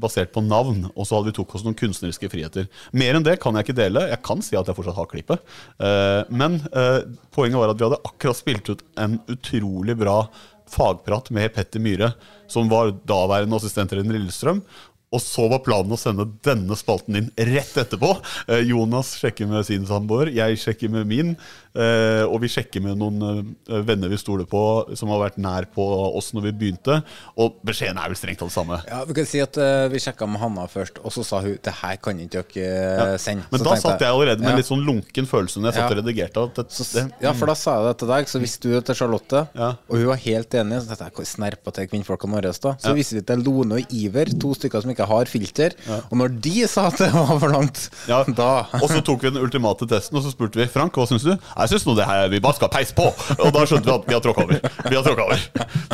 basert 0.00 0.32
på 0.34 0.42
navn, 0.44 0.86
og 0.94 1.06
så 1.06 1.18
hadde 1.18 1.30
vi 1.30 1.36
tok 1.38 1.56
oss 1.56 1.64
noen 1.66 1.78
kunstneriske 1.78 2.30
friheter. 2.32 2.68
Mer 2.96 3.18
enn 3.18 3.26
det 3.26 3.38
kan 3.42 3.56
jeg 3.56 3.68
ikke 3.68 3.80
dele. 3.80 4.06
Jeg 4.12 4.22
kan 4.26 4.44
si 4.44 4.58
at 4.58 4.70
jeg 4.70 4.78
fortsatt 4.78 4.98
har 4.98 5.10
klippet. 5.10 5.50
Eh, 5.82 6.22
men 6.32 6.60
eh, 6.70 7.02
poenget 7.34 7.60
var 7.60 7.74
at 7.74 7.80
vi 7.80 7.88
hadde 7.88 8.02
akkurat 8.08 8.38
spilt 8.38 8.72
ut 8.72 8.84
en 9.00 9.20
utrolig 9.30 9.98
bra 10.00 10.22
fagprat 10.70 11.32
med 11.34 11.50
Petter 11.54 11.82
Myhre, 11.82 12.12
som 12.50 12.70
var 12.70 12.92
daværende 13.08 13.58
assistent 13.58 13.92
i 13.94 14.02
Lillestrøm. 14.02 14.62
Og 15.10 15.18
så 15.18 15.48
var 15.50 15.58
planen 15.66 15.90
å 15.90 15.96
sende 15.98 16.22
denne 16.46 16.76
spalten 16.78 17.16
inn 17.18 17.30
rett 17.34 17.72
etterpå. 17.82 18.12
Eh, 18.46 18.60
Jonas 18.68 19.16
sjekker 19.18 19.48
med 19.50 19.64
sin 19.66 19.82
samboer, 19.88 20.28
jeg 20.30 20.58
sjekker 20.62 20.88
med 20.92 21.08
min. 21.10 21.32
eh, 21.74 22.22
og 22.26 22.40
vi 22.42 22.48
sjekker 22.50 22.82
med 22.82 22.94
noen 22.98 23.18
eh, 23.66 23.80
venner 23.86 24.08
vi 24.10 24.18
stoler 24.18 24.46
på, 24.46 24.60
som 24.98 25.10
har 25.10 25.18
vært 25.24 25.36
nær 25.42 25.66
på 25.74 25.82
oss 26.14 26.30
når 26.34 26.44
vi 26.48 26.52
begynte. 26.60 27.00
Og 27.42 27.58
beskjeden 27.66 27.98
er 27.98 28.06
vel 28.12 28.18
strengt 28.20 28.38
tatt 28.42 28.54
samme. 28.54 28.78
Ja, 28.86 29.00
vi 29.06 29.16
kan 29.18 29.26
si 29.26 29.42
at 29.42 29.58
uh, 29.58 29.88
vi 29.90 29.98
sjekka 30.02 30.28
med 30.30 30.38
Hanna 30.44 30.68
først, 30.70 30.98
og 31.02 31.10
så 31.14 31.24
sa 31.26 31.40
hun 31.42 31.58
det 31.62 31.74
her 31.80 31.98
kan 32.02 32.22
ikke 32.22 32.44
dere 32.54 33.18
sende. 33.22 33.48
Men 33.50 33.62
Så 33.64 33.66
da 33.66 33.76
satt 33.82 34.02
jeg 34.06 34.14
allerede 34.14 34.42
med 34.46 34.52
ja. 34.54 34.60
litt 34.62 34.70
sånn 34.70 34.86
lunken 34.86 35.26
følelse 35.30 35.58
når 35.62 35.72
jeg 35.72 35.78
satt 35.80 35.84
Ja. 35.84 35.90
og 35.90 36.00
redigerte. 36.04 36.46
Det, 36.54 36.66
det, 36.70 37.04
Ja, 37.26 37.34
for 37.34 37.50
da 37.50 37.58
sa 37.58 37.76
jeg 37.80 37.90
det 37.90 37.98
til 38.04 38.12
deg, 38.14 38.30
så 38.30 38.42
visste 38.46 38.62
du 38.70 38.74
det 38.78 38.84
til 38.92 38.98
Charlotte, 39.02 39.42
Ja. 39.58 39.72
og 39.90 39.98
hun 39.98 40.06
var 40.12 40.22
helt 40.22 40.54
enig. 40.62 40.80
Så 40.86 40.94
tenkte 40.94 41.22
jeg, 41.24 41.32
snerpa 41.34 41.74
til 41.74 41.90
kvinnfolkene 41.90 42.38
våre, 42.38 42.54
da. 42.54 42.74
Så 42.78 42.90
Ja. 42.94 42.96
viste 42.98 43.18
vi 43.18 43.26
til 43.26 43.42
Lone 43.46 43.82
og 43.82 43.94
Iver, 43.94 44.26
to 44.38 44.54
stykker 44.54 44.82
som 44.82 44.90
ikke 44.90 44.99
ikke 45.00 45.08
har 45.10 45.30
filter. 45.30 45.74
Og 46.10 46.14
når 46.20 46.34
de 46.44 46.54
sa 46.70 46.86
at 46.90 46.98
det 47.00 47.10
var 47.14 47.32
for 47.40 47.48
langt, 47.54 47.86
Ja. 48.10 48.22
da 48.28 48.50
Og 48.80 48.86
så 48.92 49.00
tok 49.04 49.22
vi 49.24 49.30
den 49.32 49.42
ultimate 49.42 49.88
testen, 49.88 50.16
og 50.20 50.24
så 50.24 50.32
spurte 50.34 50.60
vi 50.60 50.66
Frank, 50.70 50.92
hva 50.94 51.06
syns 51.08 51.24
du? 51.24 51.32
Jeg 51.32 51.72
syns 51.72 51.86
nå 51.88 51.96
det 51.98 52.06
her 52.08 52.28
vi 52.32 52.40
bare 52.44 52.58
skal 52.58 52.68
peise 52.72 52.94
på. 52.96 53.08
Og 53.40 53.50
da 53.56 53.64
skjønte 53.66 53.88
vi 53.88 53.94
at 53.96 54.06
vi 54.10 54.16
har 54.18 54.24
tråkka 54.24 54.44
over. 54.44 54.60
Vi 54.90 54.96
har 54.98 55.06
tråkka 55.06 55.26
over. 55.26 55.46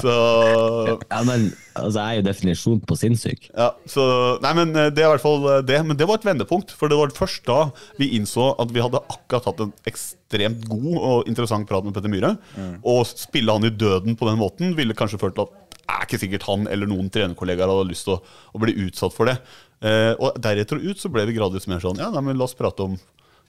Så 0.03 0.17
Ja, 1.11 1.23
men 1.27 1.49
altså, 1.77 2.01
jeg 2.01 2.07
er 2.17 2.21
jo 2.21 2.27
definisjon 2.27 2.81
på 2.89 2.97
sinnssyk. 2.99 3.49
Ja, 3.57 3.71
så, 3.89 4.05
nei, 4.45 4.53
men 4.59 4.75
eh, 4.77 4.91
Det 4.91 5.05
er 5.05 5.09
i 5.11 5.15
hvert 5.15 5.25
fall 5.25 5.47
eh, 5.55 5.63
det. 5.67 5.81
Men 5.87 5.97
det 5.99 6.09
var 6.09 6.21
et 6.21 6.27
vendepunkt. 6.29 6.75
For 6.77 6.91
det 6.93 6.99
var 6.99 7.13
først 7.17 7.45
da 7.49 7.59
vi 8.01 8.11
innså 8.19 8.51
at 8.63 8.73
vi 8.75 8.83
hadde 8.85 9.01
akkurat 9.13 9.47
hatt 9.51 9.63
en 9.65 9.73
ekstremt 9.89 10.67
god 10.71 10.97
og 10.97 11.29
interessant 11.31 11.69
prat 11.69 11.85
med 11.87 11.95
Petter 11.97 12.13
Myhre. 12.13 12.35
Og 12.87 13.05
spille 13.11 13.53
han 13.55 13.67
i 13.69 13.73
døden 13.73 14.17
på 14.19 14.29
den 14.31 14.41
måten 14.41 14.75
ville 14.79 14.97
kanskje 14.99 15.21
ført 15.23 15.37
til 15.39 15.47
at 15.47 15.63
er 15.87 16.07
ikke 16.07 16.21
sikkert 16.23 16.47
han 16.49 16.66
eller 16.71 16.90
noen 16.90 17.11
trenerkollegaer 17.12 17.71
hadde 17.73 17.90
lyst 17.90 18.07
til 18.09 18.16
å, 18.16 18.21
å 18.52 18.62
bli 18.62 18.75
utsatt 18.87 19.14
for 19.14 19.31
det. 19.31 19.37
Eh, 19.85 20.12
og 20.16 20.38
deretter 20.43 20.81
og 20.81 20.88
ut 20.90 21.02
så 21.02 21.11
ble 21.12 21.26
vi 21.28 21.37
gradvis 21.37 21.66
mer 21.69 21.83
sånn 21.83 21.99
Ja, 22.00 22.09
nei, 22.09 22.23
men 22.25 22.38
la 22.40 22.47
oss 22.47 22.57
prate 22.57 22.87
om 22.87 22.95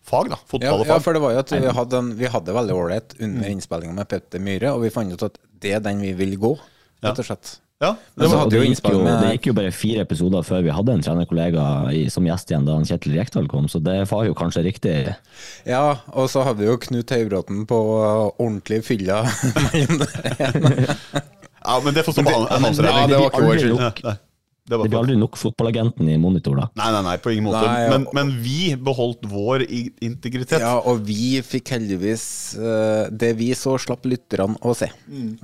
fag, 0.08 0.32
da. 0.34 0.39
Fotball 0.44 0.82
og 0.82 0.88
ja, 0.88 0.96
ja 0.96 1.03
for 1.03 1.15
det 1.15 1.22
var 1.24 1.36
jo 1.36 1.44
at 1.44 1.53
vi 1.53 1.77
hadde, 1.79 2.01
en, 2.01 2.10
vi 2.20 2.32
hadde 2.32 2.58
veldig 2.58 2.75
ålreit 2.75 3.15
under 3.20 3.48
innspillinga 3.51 3.96
med 3.96 4.10
Petter 4.12 4.44
Myhre, 4.44 4.74
og 4.75 4.84
vi 4.84 4.91
fant 4.94 5.13
ut 5.13 5.24
at 5.27 5.39
det 5.63 5.77
er 5.77 5.84
den 5.84 6.03
vi 6.03 6.12
vil 6.20 6.36
gå, 6.39 6.53
rett 7.03 7.24
og 7.24 7.27
slett. 7.27 7.58
Ja, 7.77 7.91
Men 8.15 8.25
så 8.25 8.34
Og 8.34 8.39
hadde 8.41 8.58
det, 8.58 8.70
gikk 8.72 8.88
jo, 8.89 9.01
det 9.06 9.34
gikk 9.36 9.48
jo 9.51 9.53
bare 9.60 9.72
fire 9.75 10.01
episoder 10.08 10.46
før 10.48 10.63
vi 10.65 10.72
hadde 10.74 10.96
en 10.98 11.03
trenerkollega 11.06 11.65
som 12.10 12.25
gjest 12.25 12.50
igjen, 12.50 12.65
da 12.65 12.74
han 12.74 12.88
Kjetil 12.89 13.13
Rekdal 13.20 13.50
kom, 13.51 13.67
så 13.70 13.82
det 13.86 14.00
var 14.10 14.25
jo 14.25 14.34
kanskje 14.38 14.63
riktig. 14.65 14.96
Ja, 15.70 16.00
og 16.10 16.32
så 16.34 16.41
hadde 16.48 16.63
vi 16.63 16.72
jo 16.72 16.79
Knut 16.82 17.13
Høybråten 17.13 17.67
på 17.70 17.82
ordentlig 18.32 18.82
fylla. 18.88 19.22
mellom 19.67 20.01
der. 20.01 21.36
Ja, 21.67 21.75
men 21.83 21.93
det 21.97 22.03
får 22.07 22.15
stå 22.17 22.24
på 22.25 22.33
han- 22.33 22.47
regning. 22.47 22.79
Ja, 22.88 23.07
det 23.12 23.19
var 23.19 23.29
ikke 23.29 23.43
vår 23.50 23.62
skyld. 23.62 23.77
nok. 23.79 24.01
Ja, 24.03 24.15
det 24.67 24.75
Det 24.75 24.89
blir 24.89 25.00
aldri 25.00 25.15
nok 25.15 25.38
fotballagenten 25.39 26.09
i 26.12 26.17
monitor, 26.19 26.57
da. 26.59 26.65
Nei, 26.75 26.88
nei, 26.91 27.01
nei, 27.05 27.17
på 27.24 27.31
ingen 27.31 27.45
måte. 27.45 27.62
Nei, 27.63 27.83
ja. 27.86 27.91
men, 27.93 28.07
men 28.17 28.31
vi 28.43 28.75
beholdt 28.75 29.24
vår 29.31 29.63
integritet. 30.03 30.59
Ja, 30.59 30.74
og 30.83 31.05
vi 31.07 31.39
fikk 31.39 31.71
heldigvis 31.71 32.25
eh, 32.59 33.07
det 33.12 33.29
vi 33.39 33.53
så, 33.55 33.77
slapp 33.79 34.03
lytterne 34.03 34.59
å 34.59 34.75
se. 34.75 34.89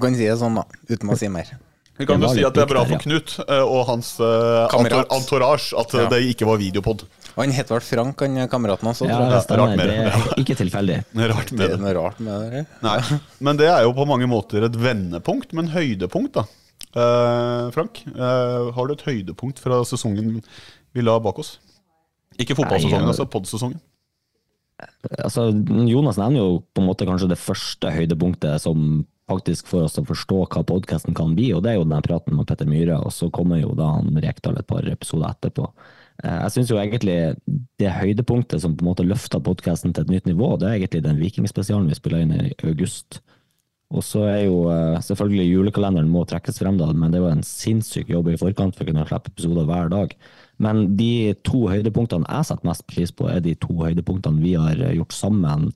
Kan 0.01 0.17
si 0.19 0.27
det 0.27 0.35
sånn, 0.41 0.59
da, 0.59 0.65
uten 0.91 1.13
å 1.13 1.15
si 1.19 1.31
mer. 1.31 1.53
Vi 1.97 2.07
kan 2.09 2.19
jo 2.19 2.33
si 2.33 2.43
at 2.43 2.55
det 2.57 2.65
er 2.65 2.71
bra 2.71 2.83
for 2.89 2.99
Knut 3.05 3.35
eh, 3.45 3.61
og 3.61 3.83
hans 3.85 4.15
uh, 4.19 4.65
entourage 5.13 5.75
at 5.77 5.93
Ja. 5.93 6.07
det 6.09 6.23
ikke 6.33 6.47
var 6.49 6.57
videopod. 6.57 7.05
Og 7.33 7.39
han 7.43 7.53
het 7.55 7.69
vel 7.73 7.81
Frank, 7.81 8.19
han 8.21 8.47
kameraten 8.51 8.89
også, 8.91 9.07
Ja, 9.09 9.17
det 9.31 9.39
stemmer. 9.43 9.63
rart 9.73 9.77
med 9.77 9.87
Det 9.89 9.99
er 10.05 10.41
ikke 10.43 10.57
tilfeldig. 10.59 10.97
Det 11.17 11.23
er 11.25 11.31
rart 11.33 11.49
Det 11.49 11.57
med 11.57 11.65
er 11.65 11.71
det. 11.73 11.79
noe 11.81 11.93
rart 11.97 12.19
med 12.19 12.51
det. 12.53 12.65
Nei. 12.85 12.97
Men 13.41 13.57
det 13.57 13.69
er 13.73 13.83
jo 13.87 13.93
på 13.97 14.05
mange 14.07 14.27
måter 14.29 14.63
et 14.67 14.75
vendepunkt, 14.77 15.53
men 15.57 15.71
høydepunkt, 15.73 16.33
da. 16.37 16.43
Eh, 16.93 17.71
Frank, 17.73 18.03
eh, 18.13 18.71
har 18.75 18.87
du 18.87 18.93
et 18.93 19.01
høydepunkt 19.07 19.57
fra 19.63 19.79
sesongen 19.83 20.43
vi 20.93 21.01
la 21.01 21.17
bak 21.19 21.39
oss? 21.41 21.55
Ikke 22.37 22.53
fotballsesongen, 22.57 23.09
altså 23.09 23.25
podsesongen. 23.29 23.79
Altså, 25.23 25.47
Jonas 25.87 26.17
nevner 26.19 26.41
jo 26.41 26.61
på 26.73 26.81
en 26.81 26.87
måte 26.89 27.05
kanskje 27.07 27.29
det 27.31 27.39
første 27.39 27.91
høydepunktet 27.93 28.61
som 28.61 29.03
faktisk 29.29 29.69
får 29.71 29.85
oss 29.87 29.95
til 29.95 30.03
å 30.03 30.09
forstå 30.09 30.39
hva 30.51 30.63
podkasten 30.67 31.15
kan 31.15 31.33
bli, 31.37 31.51
og 31.55 31.63
det 31.63 31.71
er 31.73 31.77
jo 31.79 31.85
den 31.87 32.03
praten 32.05 32.35
med 32.35 32.45
Petter 32.49 32.67
Myhre, 32.67 32.97
og 33.05 33.13
så 33.15 33.29
kommer 33.33 33.61
jo 33.61 33.71
da 33.77 33.91
han 33.95 34.09
Rekdal 34.21 34.57
et 34.59 34.67
par 34.67 34.83
episoder 34.89 35.31
etterpå. 35.31 35.69
Eh, 36.23 36.39
Jeg 36.45 36.55
syns 36.55 36.71
jo 36.71 36.79
egentlig 36.79 37.17
det 37.79 37.91
høydepunktet 37.91 38.63
som 38.63 38.75
på 38.77 38.85
en 38.85 38.91
måte 38.91 39.05
løfta 39.07 39.41
podkasten 39.43 39.93
til 39.93 40.05
et 40.05 40.13
nytt 40.13 40.29
nivå, 40.29 40.55
det 40.57 40.69
er 40.69 40.77
egentlig 40.79 41.03
den 41.05 41.21
vikingspesialen 41.21 41.89
vi 41.91 41.99
spiller 41.99 42.23
inn 42.23 42.35
i 42.37 42.53
august. 42.63 43.21
Og 43.93 44.01
så 44.01 44.23
er 44.25 44.39
jo 44.47 44.69
eh, 44.73 44.99
selvfølgelig 45.05 45.49
julekalenderen 45.51 46.09
må 46.09 46.23
trekkes 46.25 46.57
frem, 46.63 46.79
da, 46.79 46.87
men 46.93 47.11
det 47.11 47.19
er 47.19 47.25
jo 47.27 47.33
en 47.35 47.45
sinnssyk 47.45 48.09
jobb 48.09 48.31
i 48.31 48.39
forkant 48.41 48.77
for 48.77 48.85
å 48.85 48.89
kunne 48.89 49.05
slippe 49.09 49.33
episoder 49.33 49.67
hver 49.69 49.91
dag. 49.91 50.15
Men 50.63 50.85
de 50.97 51.33
to 51.45 51.67
høydepunktene 51.69 52.25
jeg 52.29 52.49
setter 52.49 52.69
mest 52.69 52.87
pris 52.89 53.11
på, 53.13 53.27
er 53.29 53.43
de 53.43 53.53
to 53.59 53.75
høydepunktene 53.83 54.41
vi 54.41 54.55
har 54.57 54.79
gjort 54.95 55.13
sammen 55.13 55.67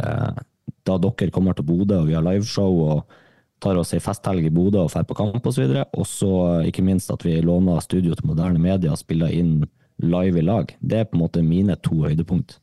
eh, 0.00 0.40
da 0.86 0.96
dere 0.98 1.30
kommer 1.34 1.54
til 1.54 1.66
Bodø 1.66 2.00
og 2.00 2.08
vi 2.08 2.16
har 2.16 2.24
liveshow 2.26 2.80
og 2.86 3.18
tar 3.62 3.78
oss 3.78 3.92
ei 3.94 4.00
festhelg 4.02 4.46
i 4.46 4.50
Bodø 4.50 4.80
og 4.82 4.90
drar 4.90 5.06
på 5.06 5.16
kamp 5.18 5.46
osv. 5.46 5.68
Og 5.94 6.06
så 6.08 6.32
ikke 6.66 6.82
minst 6.86 7.12
at 7.14 7.22
vi 7.26 7.36
låner 7.44 7.82
studio 7.84 8.16
til 8.18 8.26
moderne 8.30 8.58
media 8.62 8.94
og 8.94 8.98
spiller 8.98 9.30
inn 9.30 9.60
live 10.02 10.38
i 10.38 10.44
lag. 10.44 10.74
Det 10.80 10.98
er 11.02 11.08
på 11.10 11.16
en 11.18 11.22
måte 11.24 11.42
mine 11.46 11.76
to 11.82 12.02
høydepunkt. 12.04 12.58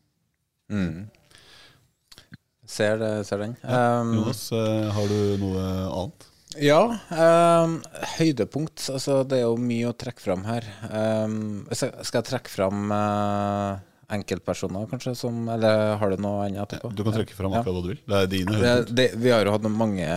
Ser, 2.69 2.99
det, 3.01 3.11
ser 3.25 3.41
den. 3.41 3.55
Um, 3.65 4.11
Jonas, 4.19 4.43
eh, 4.53 4.89
har 4.93 5.07
du 5.09 5.37
noe 5.41 5.63
annet? 5.89 6.25
Ja, 6.61 6.81
Um, 7.13 7.75
høydepunkt. 8.17 8.87
Altså, 8.93 9.19
det 9.29 9.39
er 9.39 9.45
jo 9.47 9.55
mye 9.61 9.89
å 9.91 9.95
trekke 9.97 10.21
fram 10.21 10.43
her. 10.47 10.65
Um, 10.89 11.65
skal 11.71 11.91
skal 12.05 12.21
jeg 12.21 12.27
trekke 12.29 12.49
fram 12.53 12.89
uh, 12.93 13.77
enkeltpersoner, 14.13 14.87
kanskje? 14.89 15.13
Som, 15.17 15.43
eller 15.53 15.95
har 16.01 16.13
du 16.13 16.21
noe 16.21 16.45
annet 16.47 16.61
etterpå? 16.65 16.91
Du 16.97 17.03
kan 17.05 17.13
trekke 17.17 17.37
fram 17.37 17.53
Ja. 17.53 17.61
akkurat 17.61 17.77
hva 17.79 17.83
du 17.85 17.91
vil. 17.93 18.01
Det 18.05 18.21
er 18.21 18.31
dine 18.31 18.53
Det, 18.53 18.61
høydepunkt. 18.61 18.95
det, 19.01 19.07
vi 19.25 19.33
har 19.33 19.45
jo 19.45 19.53
hatt 19.57 19.67
mange 19.73 20.07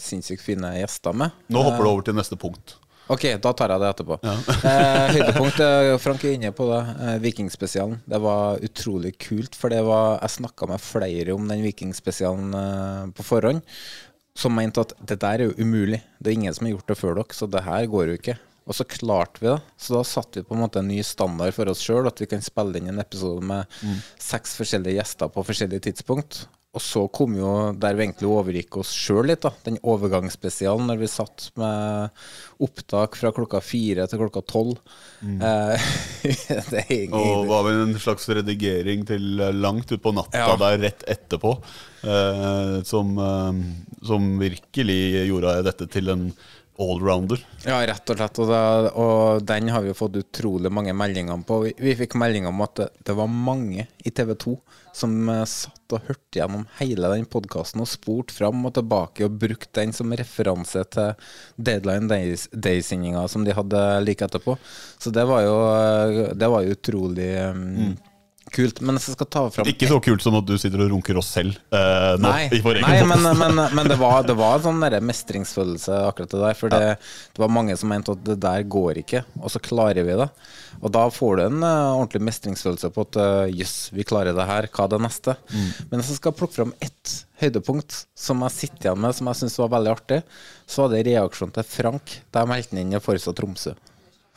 sinnssykt 0.00 0.44
fine 0.44 0.74
gjester 0.80 1.16
med. 1.16 1.36
Nå 1.52 1.64
hopper 1.68 1.84
du 1.88 1.90
over 1.92 2.08
til 2.08 2.16
neste 2.20 2.36
punkt. 2.40 2.76
Ok, 3.08 3.24
da 3.40 3.52
tar 3.56 3.72
jeg 3.72 3.80
det 3.80 3.88
etterpå. 3.94 4.18
eh, 4.68 5.14
høydepunkt, 5.16 5.60
eh, 5.64 5.92
Frank 6.02 6.24
er 6.28 6.34
inne 6.36 6.50
på 6.56 6.66
det. 6.68 6.80
Eh, 7.04 7.14
Vikingspesialen. 7.24 8.02
Det 8.08 8.20
var 8.20 8.60
utrolig 8.64 9.14
kult, 9.22 9.56
for 9.56 9.72
det 9.72 9.80
var 9.86 10.18
Jeg 10.20 10.34
snakka 10.36 10.68
med 10.68 10.84
flere 10.84 11.36
om 11.36 11.48
den 11.48 11.64
Vikingspesialen 11.64 12.52
eh, 12.58 13.06
på 13.16 13.24
forhånd, 13.24 13.64
som 14.38 14.54
mente 14.54 14.84
at 14.84 14.92
det 15.00 15.20
der 15.24 15.40
er 15.40 15.48
jo 15.48 15.56
umulig. 15.56 16.02
Det 16.20 16.30
er 16.30 16.36
ingen 16.36 16.54
som 16.54 16.68
har 16.68 16.76
gjort 16.76 16.92
det 16.92 16.98
før 17.00 17.16
dere, 17.20 17.38
så 17.38 17.48
det 17.48 17.64
her 17.64 17.88
går 17.90 18.12
jo 18.12 18.18
ikke. 18.20 18.36
Og 18.68 18.76
så 18.76 18.84
klarte 18.84 19.40
vi 19.40 19.48
det. 19.48 19.58
Så 19.80 19.96
da 19.96 20.04
satte 20.04 20.42
vi 20.42 20.48
på 20.50 20.54
en 20.54 20.62
måte 20.66 20.82
en 20.82 20.92
ny 20.92 21.00
standard 21.06 21.56
for 21.56 21.72
oss 21.72 21.80
sjøl, 21.80 22.10
at 22.10 22.20
vi 22.20 22.28
kan 22.28 22.44
spille 22.44 22.76
inn 22.76 22.92
en 22.92 23.00
episode 23.00 23.40
med 23.40 23.64
seks 24.20 24.52
forskjellige 24.60 25.00
gjester 25.00 25.32
på 25.32 25.46
forskjellige 25.48 25.86
tidspunkt. 25.88 26.44
Og 26.78 26.82
så 26.84 27.00
kom 27.10 27.34
jo 27.34 27.52
der 27.74 27.96
vi 27.98 28.04
egentlig 28.06 28.28
overgikk 28.30 28.76
oss 28.78 28.92
sjøl 28.94 29.26
litt, 29.32 29.42
da. 29.42 29.50
Den 29.66 29.80
overgangsspesialen 29.82 30.86
når 30.86 31.00
vi 31.00 31.08
satt 31.10 31.48
med 31.58 32.12
opptak 32.62 33.18
fra 33.18 33.32
klokka 33.34 33.58
fire 33.64 34.06
til 34.10 34.20
klokka 34.22 34.44
tolv. 34.46 34.78
Mm. 35.18 35.40
det 36.70 36.84
er 36.84 37.16
Og 37.18 37.48
var 37.50 37.66
vel 37.66 37.82
en 37.88 37.96
slags 37.98 38.28
redigering 38.30 39.02
til 39.08 39.42
eh, 39.42 39.54
langt 39.58 39.90
utpå 39.94 40.14
natta 40.14 40.44
Ja. 40.44 40.54
der 40.60 40.78
rett 40.86 41.02
etterpå. 41.10 41.56
eh, 42.06 42.76
som, 42.86 43.10
eh, 43.18 43.58
som 44.06 44.30
virkelig 44.38 45.00
gjorde 45.32 45.56
dette 45.66 45.90
til 45.90 46.14
en 46.14 46.28
allrounder. 46.78 47.40
Ja, 47.66 47.80
rett 47.86 48.10
og 48.10 48.18
slett. 48.18 48.38
Og, 48.38 48.50
da, 48.50 48.62
og 48.94 49.42
den 49.46 49.70
har 49.74 49.82
vi 49.82 49.90
jo 49.90 49.96
fått 49.98 50.18
utrolig 50.20 50.70
mange 50.72 50.94
meldinger 50.96 51.40
på. 51.46 51.60
Vi, 51.66 51.72
vi 51.82 51.94
fikk 51.98 52.14
meldinger 52.20 52.52
om 52.52 52.62
at 52.62 52.76
det, 52.78 52.88
det 53.08 53.16
var 53.18 53.30
mange 53.32 53.88
i 53.98 54.12
TV 54.14 54.34
2 54.38 54.54
som 54.98 55.16
eh, 55.32 55.44
satt 55.48 55.96
og 55.96 56.06
hørte 56.06 56.38
gjennom 56.38 56.66
hele 56.78 57.10
den 57.14 57.26
podkasten 57.30 57.82
og 57.82 57.90
spurt 57.90 58.34
fram 58.34 58.62
og 58.68 58.76
tilbake 58.78 59.26
og 59.26 59.40
brukte 59.42 59.80
den 59.80 59.94
som 59.96 60.14
referanse 60.14 60.84
til 60.94 61.30
Deadline 61.56 62.06
Day-sendinga 62.08 63.26
som 63.30 63.46
de 63.46 63.56
hadde 63.56 63.82
like 64.04 64.28
etterpå. 64.28 64.54
Så 65.02 65.10
det 65.14 65.26
var 65.28 65.42
jo, 65.46 65.56
eh, 65.72 66.36
det 66.38 66.52
var 66.54 66.62
jo 66.62 66.78
utrolig 66.78 67.32
eh, 67.42 67.64
kult. 68.52 68.80
Men 68.84 68.98
jeg 68.98 69.14
skal 69.14 69.28
ta 69.30 69.42
fram 69.52 69.68
Ikke 69.70 69.88
så 69.90 69.98
kult 70.04 70.24
som 70.24 70.36
at 70.38 70.46
du 70.48 70.54
sitter 70.60 70.84
og 70.84 70.92
runker 70.94 71.18
oss 71.20 71.30
selv 71.36 71.58
eh, 71.74 72.14
nå. 72.20 72.28
Nei, 72.28 72.60
nei 72.82 72.94
men, 73.08 73.28
men, 73.38 73.62
men 73.76 73.90
det 73.90 73.98
var, 74.00 74.22
det 74.28 74.36
var 74.38 74.58
en 74.58 74.66
sånn 74.68 74.86
mestringsfølelse, 75.08 76.00
akkurat 76.08 76.34
det 76.34 76.42
der. 76.44 76.58
For 76.58 76.72
det, 76.72 76.96
det 77.34 77.44
var 77.44 77.52
mange 77.52 77.76
som 77.78 77.92
mente 77.92 78.14
at 78.14 78.24
det 78.26 78.38
der 78.42 78.64
går 78.68 79.02
ikke, 79.04 79.24
og 79.40 79.52
så 79.54 79.62
klarer 79.62 80.06
vi 80.06 80.18
det. 80.20 80.28
Og 80.78 80.92
da 80.94 81.06
får 81.10 81.38
du 81.38 81.44
en 81.48 81.62
uh, 81.64 81.96
ordentlig 81.96 82.22
mestringsfølelse 82.28 82.92
på 82.94 83.06
at 83.08 83.18
jøss, 83.18 83.48
uh, 83.50 83.58
yes, 83.58 83.76
vi 83.96 84.06
klarer 84.06 84.36
det 84.36 84.46
her, 84.46 84.68
hva 84.70 84.86
er 84.86 84.92
det 84.94 85.00
neste? 85.02 85.34
Men 85.88 85.98
hvis 85.98 86.12
jeg 86.12 86.20
skal 86.20 86.36
plukke 86.38 86.54
fram 86.60 86.74
ett 86.84 87.14
høydepunkt 87.42 88.04
som 88.18 88.42
jeg 88.46 88.54
sitter 88.54 88.88
igjen 88.88 89.02
med, 89.02 89.16
som 89.16 89.30
jeg 89.30 89.40
syns 89.42 89.58
var 89.60 89.74
veldig 89.74 89.94
artig, 89.94 90.20
så 90.68 90.84
var 90.84 90.94
det 90.94 91.04
reaksjonen 91.08 91.54
til 91.56 91.66
Frank 91.66 92.18
da 92.30 92.44
jeg 92.44 92.52
meldte 92.52 92.78
inn 92.82 92.94
i 92.94 93.02
Forsa 93.02 93.34
Tromsø. 93.34 93.74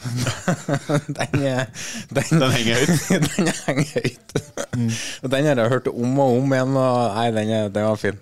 den, 1.17 1.43
er- 1.45 1.69
den, 2.09 2.39
Den 2.41 2.51
henger 2.55 2.81
høyt. 2.81 3.05
den 3.37 3.51
henger 3.67 3.93
høyt. 3.95 4.35
Og 5.21 5.31
Den 5.31 5.47
har 5.47 5.61
jeg 5.61 5.73
hørt 5.75 5.89
om 5.91 6.19
og 6.23 6.37
om 6.39 6.55
igjen, 6.55 6.75
og 6.79 7.15
nei, 7.15 7.27
den, 7.35 7.53
er, 7.57 7.71
den 7.73 7.87
var 7.87 7.99
fin. 8.01 8.19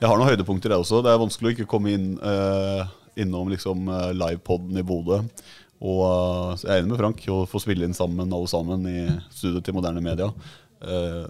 Jeg 0.00 0.08
har 0.08 0.16
noen 0.16 0.30
høydepunkter, 0.30 0.72
jeg 0.72 0.84
også. 0.84 1.02
Det 1.04 1.12
er 1.12 1.20
vanskelig 1.20 1.50
å 1.50 1.54
ikke 1.56 1.68
komme 1.68 1.92
inn 1.92 2.10
uh, 2.22 2.86
innom 3.20 3.50
liksom, 3.52 3.88
eh, 3.92 4.12
livepoden 4.16 4.78
i 4.80 4.84
Bodø. 4.86 5.18
Og 5.84 5.98
uh, 6.06 6.54
jeg 6.56 6.70
er 6.70 6.78
enig 6.80 6.94
med 6.94 7.00
Frank 7.02 7.26
å 7.28 7.42
få 7.50 7.60
spille 7.60 7.84
inn 7.84 7.96
sammen 7.96 8.32
alle 8.32 8.48
sammen 8.48 8.86
i 8.88 9.02
studioet 9.28 9.66
til 9.66 9.76
moderne 9.76 10.00
media. 10.04 10.30
Uh, 10.80 11.26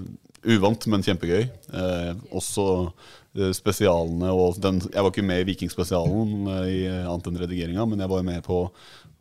uvant, 0.55 0.87
men 0.93 1.03
kjempegøy. 1.05 1.49
Også 2.37 2.67
spesialene 3.55 4.27
og 4.35 4.57
den 4.59 4.81
Jeg 4.89 5.05
var 5.05 5.13
ikke 5.13 5.23
med 5.23 5.43
i 5.43 5.45
Vikingspesialen 5.53 6.49
i 6.67 6.79
annet 6.89 7.29
enn 7.31 7.37
redigeringa, 7.39 7.85
men 7.87 8.01
jeg 8.03 8.11
var 8.11 8.25
med 8.27 8.41
på 8.47 8.65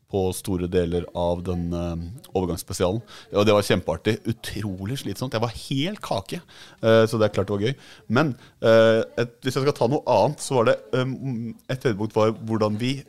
på 0.09 0.23
store 0.33 0.69
deler 0.71 1.05
av 1.17 1.43
den 1.45 1.67
eh, 1.75 2.05
overgangsspesialen. 2.33 3.01
Og 3.35 3.45
det 3.45 3.55
var 3.55 3.67
kjempeartig. 3.67 4.15
Utrolig 4.31 4.99
slitsomt. 5.03 5.35
Jeg 5.37 5.43
var 5.43 5.53
helt 5.53 6.01
kake, 6.05 6.41
eh, 6.81 7.03
så 7.05 7.19
det 7.19 7.29
er 7.29 7.35
klart 7.35 7.51
det 7.51 7.57
var 7.57 7.67
gøy. 7.67 7.77
Men 8.19 8.33
eh, 8.65 9.03
et, 9.21 9.37
hvis 9.45 9.59
jeg 9.59 9.67
skal 9.67 9.77
ta 9.77 9.89
noe 9.91 10.03
annet, 10.09 10.43
så 10.43 10.59
var 10.59 10.71
det 10.71 10.77
et 10.89 11.85
høydepunkt 11.85 12.17
var 12.17 12.33
hvordan 12.49 12.79
vi 12.81 12.99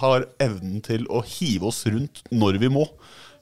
har 0.00 0.24
evnen 0.40 0.80
til 0.84 1.04
å 1.12 1.22
hive 1.26 1.68
oss 1.70 1.82
rundt 1.90 2.22
når 2.32 2.60
vi 2.62 2.70
må. 2.72 2.86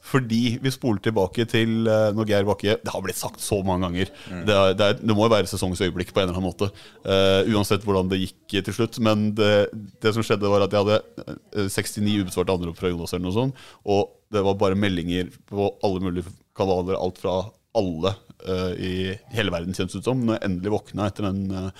Fordi 0.09 0.57
vi 0.61 0.71
spoler 0.73 1.01
tilbake 1.05 1.45
til 1.49 1.87
uh, 1.87 2.09
når 2.17 2.29
Geir 2.29 2.47
Bakke 2.47 2.77
Det 2.81 2.93
har 2.93 3.03
blitt 3.05 3.19
sagt 3.19 3.41
så 3.43 3.59
mange 3.65 3.87
ganger. 3.87 4.11
Det, 4.29 4.55
er, 4.55 4.73
det, 4.77 4.85
er, 4.85 4.97
det, 5.01 5.15
må 5.15 5.27
jo 5.27 5.33
være 5.33 5.49
sesongens 5.49 5.83
øyeblikk 5.85 6.13
på 6.13 6.21
en 6.21 6.29
eller 6.29 6.39
annen 6.39 6.49
måte. 6.49 6.71
Uh, 7.05 7.45
uansett 7.53 7.85
hvordan 7.85 8.09
det 8.11 8.21
gikk 8.23 8.57
til 8.67 8.75
slutt. 8.75 8.99
Men 9.05 9.29
det, 9.37 9.69
det, 10.01 10.13
som 10.15 10.25
skjedde, 10.25 10.49
var 10.49 10.65
at 10.65 10.73
jeg 10.73 10.85
hadde 10.85 11.29
uh, 11.59 11.69
69 11.69 12.17
ubesvarte 12.23 12.55
anrop 12.55 12.79
fra 12.79 12.91
Jonas, 12.91 13.13
eller 13.13 13.27
noe 13.27 13.37
sånt, 13.37 13.63
og 13.85 14.15
det 14.33 14.43
var 14.45 14.57
bare 14.61 14.77
meldinger 14.77 15.31
på 15.49 15.71
alle 15.85 16.03
mulige 16.03 16.33
kanaler. 16.57 16.97
Alt 16.99 17.21
fra 17.21 17.39
alle 17.77 18.13
uh, 18.49 18.73
i 18.75 19.13
hele 19.35 19.53
verden, 19.53 19.77
kjennes 19.77 19.93
det 19.93 20.03
ut 20.03 20.11
som. 20.11 20.25
Når 20.25 20.39
jeg 20.39 20.47
endelig 20.49 20.77
våkna 20.79 21.09
etter 21.09 21.29
den 21.29 21.73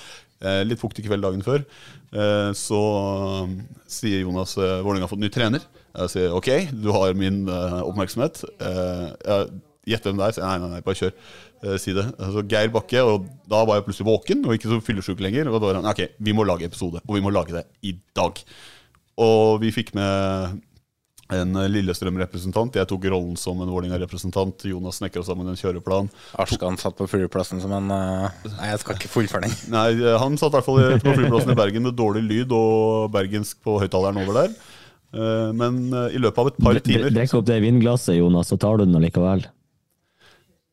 litt 0.69 0.79
fuktige 0.79 1.09
kveld 1.09 1.25
dagen 1.25 1.41
før, 1.43 1.65
så 2.55 2.77
sier 3.91 4.21
Jonas 4.21 4.53
uh, 4.55 4.79
Vålerenga 4.79 5.03
har 5.03 5.12
fått 5.12 5.19
ny 5.19 5.27
trener. 5.36 5.65
Jeg 5.89 6.13
sier 6.13 6.36
OK, 6.38 6.50
du 6.72 6.91
har 6.96 7.17
min 7.17 7.43
oppmerksomhet. 7.50 8.43
Gjett 9.89 10.05
hvem 10.05 10.19
det 10.19 10.29
er. 10.29 10.41
Nei, 10.43 10.55
nei, 10.62 10.72
nei, 10.75 10.81
bare 10.86 11.00
kjør. 11.00 11.13
si 11.81 11.96
det. 11.98 12.05
Altså, 12.22 12.43
Geir 12.48 12.72
Bakke. 12.74 13.03
Og 13.03 13.27
da 13.50 13.63
var 13.65 13.79
jeg 13.79 13.88
plutselig 13.89 14.10
våken 14.10 14.46
og 14.46 14.55
ikke 14.55 14.72
så 14.72 14.81
fyllesyk 14.86 15.24
lenger. 15.25 15.50
Og 15.50 15.58
da 15.58 15.65
var 15.65 15.81
han 15.81 15.91
OK, 15.91 16.05
vi 16.19 16.36
må 16.36 16.46
lage 16.48 16.69
episode. 16.69 17.01
Og 17.08 17.17
vi 17.17 17.24
må 17.25 17.34
lage 17.34 17.58
det 17.58 17.65
i 17.81 17.96
dag. 18.15 18.41
Og 19.19 19.60
vi 19.63 19.74
fikk 19.75 19.96
med 19.98 20.60
en 21.36 21.53
Lillestrøm-representant. 21.69 22.77
Jeg 22.79 22.89
tok 22.89 23.05
rollen 23.12 23.36
som 23.38 23.60
en 23.62 23.69
Vålerenga-representant. 23.69 24.65
Jonas 24.72 24.98
snekra 25.01 25.22
sammen 25.25 25.50
en 25.50 25.60
kjøreplan. 25.60 26.10
Arskan 26.41 26.79
satt 26.81 26.98
på 26.98 27.05
flyplassen 27.10 27.62
som 27.62 27.74
en 27.77 27.91
uh, 27.93 28.48
Nei, 28.55 28.72
jeg 28.72 28.81
skal 28.81 28.98
ikke 28.98 29.12
fullføre. 29.13 29.51
Nei, 29.74 29.88
Han 30.22 30.39
satt 30.41 30.55
i 30.55 30.58
hvert 30.58 30.69
fall 30.69 30.81
på 31.03 31.15
flyplassen 31.19 31.53
i 31.53 31.60
Bergen 31.60 31.86
med 31.86 31.98
dårlig 32.00 32.25
lyd 32.25 32.55
og 32.55 33.12
bergensk 33.13 33.62
på 33.65 33.77
høyttaleren 33.84 34.22
over 34.24 34.41
der. 34.41 34.58
Uh, 35.10 35.50
men 35.58 35.88
uh, 35.89 36.08
i 36.13 36.20
løpet 36.22 36.38
av 36.38 36.50
et 36.51 36.60
par 36.62 36.78
timer 36.86 37.10
Drikk 37.10 37.32
opp 37.39 37.48
det 37.48 37.56
vinglasset, 37.63 38.20
Jonas, 38.20 38.51
så 38.51 38.60
tar 38.62 38.78
du 38.78 38.86
den 38.86 38.98
allikevel. 39.00 39.48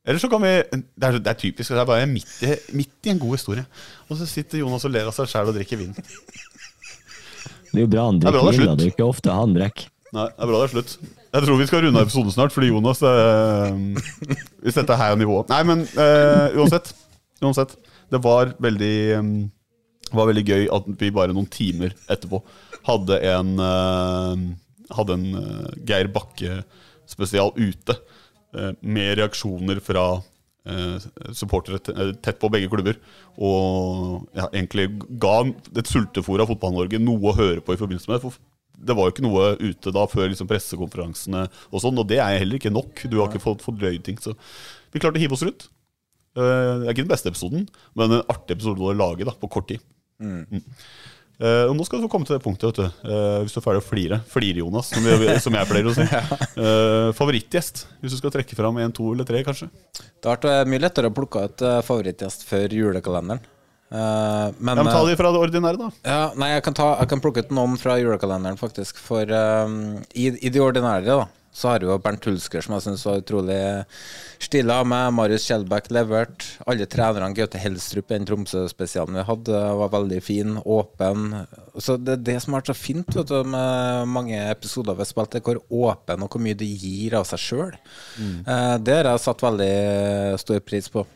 Eller 0.06 0.22
så 0.22 0.28
kan 0.30 0.42
vi 0.44 0.52
Det 0.70 1.08
er, 1.08 1.18
det 1.18 1.30
er 1.32 1.38
typisk. 1.40 1.72
Det 1.72 1.80
er 1.82 1.88
bare 1.88 2.06
midt 2.06 2.34
i, 2.44 2.52
midt 2.76 3.08
i, 3.08 3.10
en 3.10 3.22
god 3.22 3.34
historie. 3.38 3.64
Og 4.08 4.20
så 4.20 4.28
sitter 4.28 4.60
Jonas 4.62 4.84
og 4.86 4.92
ler 4.94 5.08
av 5.08 5.16
seg 5.16 5.30
sjæl 5.32 5.50
og 5.50 5.56
drikker 5.56 5.80
vin. 5.80 5.96
Det 5.96 7.80
er 7.80 7.82
jo 7.82 7.90
bra 7.90 8.06
han 8.06 8.20
drikker 8.22 8.52
vin, 8.54 8.76
det 8.78 8.86
er 8.86 8.92
ikke 8.94 9.08
ofte 9.08 9.34
han 9.34 9.56
drikker. 9.56 9.90
Nei, 10.14 10.28
det 10.30 10.44
er 10.44 10.48
bra 10.48 10.60
det 10.60 10.68
er 10.68 10.74
slutt. 10.76 10.92
Jeg 11.34 11.44
tror 11.44 11.58
vi 11.58 11.66
skal 11.68 11.82
runde 11.84 12.00
av 12.00 12.06
episoden 12.06 12.32
snart, 12.32 12.54
fordi 12.54 12.70
Jonas 12.70 13.02
øh, 13.04 13.74
Hvis 14.62 14.78
dette 14.78 14.96
her 14.96 15.12
er 15.12 15.18
nivået 15.20 15.50
Nei, 15.52 15.58
men 15.66 15.82
øh, 15.82 16.60
uansett. 16.62 16.92
Uansett. 17.42 17.74
Det 18.12 18.22
var 18.22 18.54
veldig, 18.62 18.96
um, 19.18 19.32
var 20.14 20.30
veldig 20.30 20.44
gøy 20.46 20.68
at 20.72 20.86
vi 21.00 21.10
bare 21.12 21.34
noen 21.34 21.48
timer 21.50 21.92
etterpå 22.06 22.40
hadde 22.86 23.18
en, 23.32 23.56
øh, 23.62 24.46
hadde 24.96 25.18
en 25.18 25.26
Geir 25.88 26.12
Bakke-spesial 26.14 27.54
ute. 27.56 28.00
med 28.80 29.18
reaksjoner 29.18 29.82
fra 29.84 30.22
supportere 31.36 31.76
tett 32.24 32.38
på 32.40 32.48
begge 32.48 32.70
klubber. 32.72 32.96
Og 33.36 34.22
ja, 34.32 34.46
egentlig 34.46 34.86
ga 35.20 35.42
et 35.76 35.90
sultefòr 35.90 36.40
av 36.40 36.48
Fotball-Norge 36.48 37.02
noe 37.02 37.20
å 37.30 37.36
høre 37.36 37.60
på 37.60 37.74
i 37.74 37.80
forbindelse 37.80 38.08
med 38.08 38.16
det. 38.16 38.22
For 38.24 38.38
det 38.86 38.96
var 38.96 39.08
jo 39.08 39.14
ikke 39.14 39.26
noe 39.26 39.50
ute 39.60 39.92
da 39.94 40.04
før 40.08 40.30
liksom 40.30 40.48
pressekonferansene 40.50 41.46
og 41.70 41.82
sånn, 41.82 42.00
og 42.00 42.08
det 42.10 42.20
er 42.22 42.40
heller 42.40 42.60
ikke 42.60 42.72
nok. 42.72 43.04
Du 43.10 43.18
har 43.20 43.30
ikke 43.30 43.44
fått 43.44 43.64
fordrøyd 43.64 44.04
ting. 44.06 44.18
Så 44.22 44.34
vi 44.92 45.02
klarte 45.02 45.20
å 45.20 45.22
hive 45.22 45.36
oss 45.36 45.44
rundt. 45.46 45.68
Det 46.36 46.46
er 46.46 46.90
ikke 46.92 47.06
den 47.06 47.12
beste 47.14 47.32
episoden, 47.32 47.64
men 47.96 48.18
en 48.18 48.26
artig 48.32 48.58
episode 48.58 48.84
å 48.84 48.96
lage 48.96 49.24
da, 49.24 49.32
på 49.40 49.48
kort 49.52 49.70
tid. 49.70 49.84
Mm. 50.20 50.60
Uh, 51.36 51.68
og 51.68 51.74
Nå 51.76 51.84
skal 51.84 52.00
du 52.00 52.06
få 52.06 52.12
komme 52.14 52.28
til 52.28 52.38
det 52.38 52.44
punktet, 52.44 52.70
vet 52.70 52.78
du. 52.78 53.00
Uh, 53.04 53.42
hvis 53.44 53.52
du 53.52 53.58
er 53.60 53.64
ferdig 53.66 53.82
å 53.82 53.84
flire. 53.84 54.18
Flire-Jonas, 54.32 54.92
som, 54.94 55.08
som, 55.44 55.58
jeg 55.58 55.68
pleier 55.68 55.90
å 55.90 55.92
si. 55.96 56.06
favorittgjest, 57.20 57.82
hvis 58.00 58.16
du 58.16 58.20
skal 58.22 58.32
trekke 58.38 58.56
fram 58.56 58.80
en, 58.80 58.94
to 58.96 59.10
eller 59.12 59.28
tre, 59.28 59.42
kanskje? 59.44 59.68
Det 60.00 60.30
har 60.30 60.40
vært 60.40 60.72
mye 60.72 60.80
lettere 60.86 61.12
å 61.12 61.16
plukke 61.16 61.44
ut 61.44 61.66
favorittgjest 61.84 62.48
før 62.48 62.72
julekalenderen. 62.78 63.44
Uh, 63.86 64.48
men, 64.58 64.80
ja, 64.80 64.86
ta 64.88 65.04
de 65.06 65.18
fra 65.18 65.30
det 65.30 65.42
ordinære, 65.44 65.78
da. 65.78 65.90
Ja, 66.08 66.22
nei, 66.40 66.54
jeg 66.54 66.64
kan, 66.66 66.78
ta, 66.78 66.88
jeg 67.02 67.12
kan 67.12 67.22
plukke 67.22 67.44
ut 67.44 67.52
noen 67.54 67.76
fra 67.80 67.98
julekalenderen, 68.00 68.56
faktisk. 68.60 68.98
For 69.04 69.28
i, 69.28 70.30
i, 70.32 70.48
de 70.48 70.64
ordinære 70.64 71.04
da 71.10 71.26
så 71.56 71.70
har 71.70 71.84
jo 71.84 71.94
Bernt 72.04 72.26
Hulsker, 72.28 72.60
som 72.60 72.74
jeg 72.76 72.84
syns 72.84 73.04
var 73.06 73.22
utrolig 73.22 73.60
stille 74.44 74.74
av 74.76 74.84
meg. 74.88 75.08
Marius 75.16 75.46
Kjellbæk 75.48 75.88
levert. 75.94 76.44
Alle 76.68 76.84
trenerne. 76.92 77.32
Gaute 77.36 77.60
Helstrup, 77.62 78.10
den 78.10 78.26
Tromsø-spesialen 78.28 79.16
vi 79.16 79.24
hadde, 79.24 79.62
var 79.80 79.94
veldig 79.94 80.18
fin. 80.24 80.58
Åpen. 80.60 81.30
Så 81.80 81.96
Det 81.96 82.18
er 82.18 82.24
det 82.26 82.34
som 82.44 82.52
har 82.52 82.60
vært 82.60 82.74
så 82.74 82.76
fint 82.76 83.08
vet 83.16 83.32
du, 83.32 83.38
med 83.48 84.12
mange 84.12 84.36
episoder 84.50 84.98
vi 84.98 85.06
har 85.06 85.08
spilt, 85.08 85.38
er 85.38 85.46
hvor 85.46 85.62
åpen 85.72 86.26
og 86.26 86.36
hvor 86.36 86.44
mye 86.44 86.58
det 86.60 86.68
gir 86.68 87.16
av 87.16 87.24
seg 87.30 87.40
sjøl. 87.40 87.72
Mm. 88.20 88.36
Uh, 88.44 88.76
det 88.84 88.98
har 88.98 89.10
jeg 89.14 89.24
satt 89.24 89.46
veldig 89.46 89.72
stor 90.44 90.60
pris 90.60 90.90
på. 90.92 91.06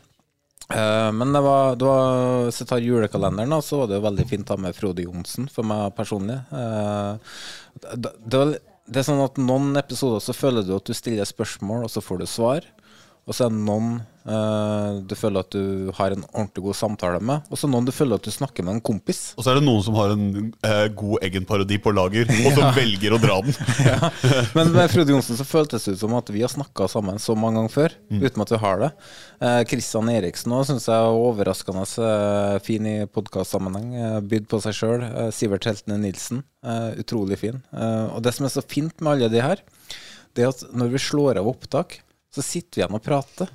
Uh, 0.71 1.11
men 1.13 1.35
det 1.35 1.43
var, 1.45 1.77
det 1.77 1.85
var, 1.85 2.17
hvis 2.47 2.63
jeg 2.63 2.71
tar 2.71 2.81
julekalenderen, 2.81 3.53
så 3.61 3.83
var 3.83 3.93
det 3.93 4.01
jo 4.01 4.07
veldig 4.09 4.27
fint 4.33 4.49
da 4.49 4.57
med 4.57 4.73
Frode 4.73 5.05
Johnsen 5.05 5.51
for 5.53 5.69
meg 5.69 5.93
personlig. 5.93 6.41
det 6.49 7.95
det, 8.01 8.15
det, 8.25 8.43
det, 8.87 9.01
er 9.01 9.07
sånn 9.07 9.23
at 9.23 9.39
noen 9.41 9.75
episoder 9.79 10.23
så 10.23 10.35
føler 10.35 10.65
du 10.65 10.73
at 10.75 10.87
du 10.87 10.95
stiller 10.97 11.27
spørsmål, 11.27 11.85
og 11.85 11.93
så 11.93 12.03
får 12.03 12.21
du 12.21 12.27
svar. 12.29 12.67
Og 13.29 13.37
så 13.37 13.45
er 13.45 13.51
det 13.53 13.61
noen 13.61 13.99
uh, 14.25 14.97
du 15.05 15.13
føler 15.17 15.45
at 15.45 15.53
du 15.53 15.91
har 15.93 16.13
en 16.13 16.23
ordentlig 16.31 16.63
god 16.65 16.77
samtale 16.77 17.19
med. 17.23 17.45
Og 17.53 17.59
så 17.59 17.69
noen 17.69 17.85
du 17.85 17.93
føler 17.93 18.17
at 18.17 18.25
du 18.25 18.33
snakker 18.33 18.65
med 18.65 18.79
en 18.79 18.83
kompis. 18.83 19.21
Og 19.37 19.45
så 19.45 19.53
er 19.53 19.59
det 19.59 19.65
noen 19.67 19.83
som 19.85 19.97
har 19.99 20.15
en 20.15 20.25
uh, 20.65 20.87
god 20.97 21.27
Eggen-parodi 21.27 21.77
på 21.83 21.93
lager, 21.93 22.31
og 22.33 22.57
som 22.57 22.73
velger 22.79 23.15
å 23.15 23.21
dra 23.21 23.37
den. 23.45 23.55
ja. 23.91 24.11
Men 24.57 24.73
med 24.73 24.89
Frode 24.93 25.13
Johnsen 25.13 25.37
så 25.37 25.47
føltes 25.47 25.85
det 25.85 25.95
ut 25.95 26.03
som 26.03 26.17
at 26.17 26.33
vi 26.33 26.41
har 26.41 26.51
snakka 26.53 26.89
sammen 26.91 27.21
så 27.21 27.37
mange 27.37 27.61
ganger 27.61 27.75
før, 27.77 27.97
mm. 28.09 28.25
uten 28.25 28.45
at 28.47 28.55
vi 28.55 28.61
har 28.65 28.85
det. 28.85 28.91
Kristian 29.41 29.79
Christian 29.81 30.09
Eriksen 30.13 30.53
òg 30.53 30.67
syns 30.69 30.85
jeg 30.87 30.95
er 30.95 31.23
overraskende 31.23 31.83
uh, 32.01 32.57
fin 32.65 32.85
i 32.89 32.97
podkastsammenheng. 33.09 33.89
Uh, 33.95 34.19
bydd 34.25 34.49
på 34.49 34.61
seg 34.65 34.77
sjøl. 34.77 35.07
Sivert 35.35 35.65
Heltene 35.69 36.01
Nilsen, 36.01 36.45
utrolig 37.01 37.39
fin. 37.41 37.57
og 37.73 38.21
det 38.25 38.33
som 38.35 38.45
er 38.45 38.51
så 38.53 38.61
fint 38.61 38.93
med 39.01 39.15
alle 39.15 39.29
de 39.33 39.41
her, 39.41 39.61
det 40.37 40.45
er 40.45 40.51
at 40.51 40.61
når 40.77 40.93
vi 40.93 41.01
slår 41.01 41.39
av 41.41 41.49
opptak 41.49 42.01
så 42.31 42.43
sitter 42.45 42.79
vi 42.79 42.83
igjen 42.83 42.97
og 42.97 43.03
prater. 43.03 43.51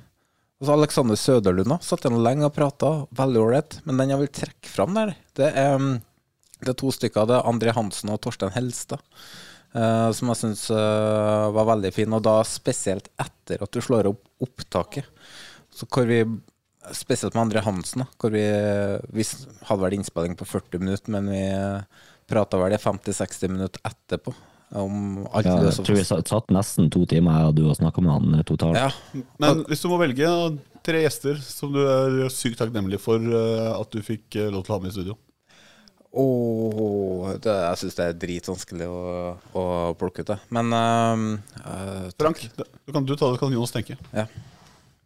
Og 0.57 0.67
så 0.67 0.73
Alexander 0.73 1.17
Søderlund 1.19 1.75
satt 1.85 2.05
igjen 2.05 2.23
lenge 2.25 2.47
og 2.47 2.55
prata, 2.55 2.91
veldig 3.17 3.41
ålreit. 3.41 3.79
Men 3.85 4.01
den 4.01 4.13
jeg 4.13 4.21
vil 4.23 4.33
trekke 4.39 4.71
fram 4.71 4.97
der, 4.97 5.13
det 5.37 5.51
er, 5.51 5.77
mm, 5.81 5.99
det 6.63 6.73
er 6.73 6.79
to 6.81 6.91
stykker. 6.93 7.29
Det 7.29 7.37
er 7.37 7.49
André 7.51 7.73
Hansen 7.77 8.13
og 8.13 8.21
Torstein 8.25 8.53
Helstad. 8.55 9.03
Uh, 9.75 10.09
som 10.15 10.31
jeg 10.31 10.39
syns 10.39 10.63
uh, 10.73 11.53
var 11.53 11.67
veldig 11.73 11.91
fin. 11.93 12.13
Og 12.17 12.23
da 12.25 12.39
spesielt 12.47 13.11
etter 13.21 13.61
at 13.61 13.73
du 13.73 13.81
slår 13.83 14.09
opp 14.09 14.23
opptaket. 14.41 15.09
Så 15.73 15.89
hvor 15.89 16.05
vi, 16.09 16.21
Spesielt 16.95 17.33
med 17.35 17.41
André 17.41 17.59
Hansen, 17.65 18.05
da, 18.05 18.05
hvor 18.15 18.31
vi, 18.31 18.45
vi 19.11 19.23
hadde 19.67 19.81
vel 19.81 19.95
innspilling 19.97 20.37
på 20.39 20.45
40 20.47 20.79
minutter, 20.79 21.11
men 21.11 21.25
vi 21.27 21.41
prata 22.31 22.59
vel 22.61 22.75
i 22.77 22.79
50-60 22.79 23.51
minutter 23.51 23.83
etterpå 23.89 24.31
om 24.75 25.27
alt 25.31 25.47
ja, 25.47 25.55
det 25.61 25.69
Jeg 25.71 25.85
tror 25.87 25.97
vi 25.97 26.07
satt 26.07 26.51
nesten 26.51 26.89
to 26.91 27.05
timer 27.07 27.39
jeg 27.39 27.51
og 27.51 27.55
du 27.55 27.63
og 27.69 27.77
snakka 27.79 28.03
med 28.03 28.13
han 28.15 28.39
eh, 28.39 28.47
totalt. 28.47 28.79
Ja. 28.79 29.21
Men 29.39 29.63
hvis 29.69 29.83
du 29.83 29.87
må 29.91 29.99
velge 30.01 30.31
tre 30.87 31.03
gjester 31.05 31.39
som 31.43 31.71
du 31.75 31.79
er 31.83 32.27
sykt 32.33 32.59
takknemlig 32.59 32.99
for 33.03 33.21
eh, 33.21 33.71
at 33.71 33.95
du 33.95 34.03
fikk 34.03 34.35
eh, 34.35 34.51
lov 34.51 34.65
til 34.65 34.75
å 34.75 34.77
ha 34.77 34.83
med 34.83 34.93
i 34.93 34.99
studio 34.99 35.17
Oh, 36.17 37.27
det, 37.43 37.51
jeg 37.51 37.77
syns 37.81 37.97
det 37.97 38.05
er 38.07 38.15
dritvanskelig 38.17 38.85
å, 38.89 39.01
å 39.59 39.63
plukke 39.99 40.23
ut 40.23 40.31
det. 40.31 40.37
Men 40.55 40.71
uh, 40.73 42.07
Frank, 42.17 42.41
du 42.57 42.95
kan 42.95 43.05
du 43.05 43.11
ta 43.13 43.27
det, 43.29 43.37
kan 43.37 43.53
Jonas 43.53 43.75
tenke. 43.75 43.99
Ja. 44.15 44.23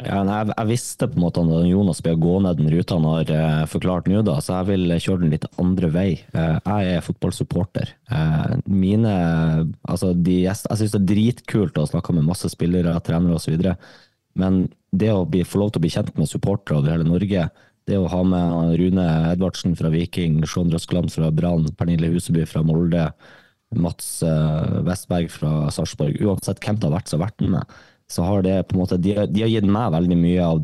Ja, 0.01 0.21
nei, 0.25 0.37
jeg, 0.49 0.67
visste 0.69 1.07
på 1.09 1.17
en 1.17 1.23
måte 1.23 1.41
at 1.43 1.65
Jonas 1.67 2.01
ble 2.03 2.13
å 2.15 2.21
gå 2.21 2.35
ned 2.43 2.59
den 2.59 2.69
ruta 2.73 2.97
han 2.97 3.07
har 3.09 3.31
eh, 3.33 3.63
forklart 3.69 4.09
nå, 4.09 4.21
da, 4.25 4.37
så 4.41 4.59
jeg 4.59 4.69
vil 4.71 4.95
kjøre 4.95 5.23
den 5.23 5.33
litt 5.33 5.47
andre 5.61 5.89
vei. 5.93 6.07
Eh, 6.33 6.55
jeg 6.57 6.95
er 6.95 7.05
fotballsupporter. 7.05 7.91
Eh, 8.09 8.53
mine 8.71 9.15
altså 9.83 10.13
de, 10.15 10.39
Jeg, 10.45 10.57
jeg 10.65 10.79
syns 10.79 10.95
det 10.95 11.01
er 11.01 11.09
dritkult 11.11 11.77
å 11.77 11.89
snakke 11.89 12.15
med 12.17 12.27
masse 12.29 12.49
spillere, 12.53 12.97
trenere 13.05 13.37
osv., 13.37 13.67
men 14.39 14.63
det 14.95 15.11
å 15.11 15.25
bli, 15.27 15.43
få 15.43 15.59
lov 15.59 15.73
til 15.73 15.81
å 15.81 15.83
bli 15.83 15.91
kjent 15.91 16.15
med 16.15 16.29
supportere 16.31 16.79
over 16.79 16.93
hele 16.93 17.07
Norge, 17.07 17.49
det 17.89 17.97
å 17.99 18.07
ha 18.07 18.21
med 18.23 18.77
Rune 18.79 19.05
Edvardsen 19.33 19.75
fra 19.75 19.91
Viking, 19.91 20.39
Sean 20.47 20.71
Røskeland 20.71 21.11
fra 21.11 21.31
Brann, 21.35 21.67
Pernille 21.75 22.13
Huseby 22.13 22.45
fra 22.47 22.61
Molde, 22.63 23.09
Mats 23.75 24.21
Vestberg 24.87 25.31
fra 25.31 25.67
Sarpsborg, 25.71 26.17
uansett 26.23 26.59
hvem 26.63 26.79
det 26.79 26.87
har 26.87 26.95
vært 26.95 27.11
som 27.11 27.19
har 27.19 27.29
vært 27.29 27.43
med 27.43 27.75
så 28.11 28.27
har 28.27 28.43
det 28.45 28.57
på 28.67 28.75
en 28.75 28.83
måte 28.83 28.99
De, 29.01 29.15
de 29.31 29.43
har 29.43 29.51
gitt 29.51 29.67
meg 29.67 29.93
veldig 29.95 30.17
mye 30.19 30.45
av 30.45 30.61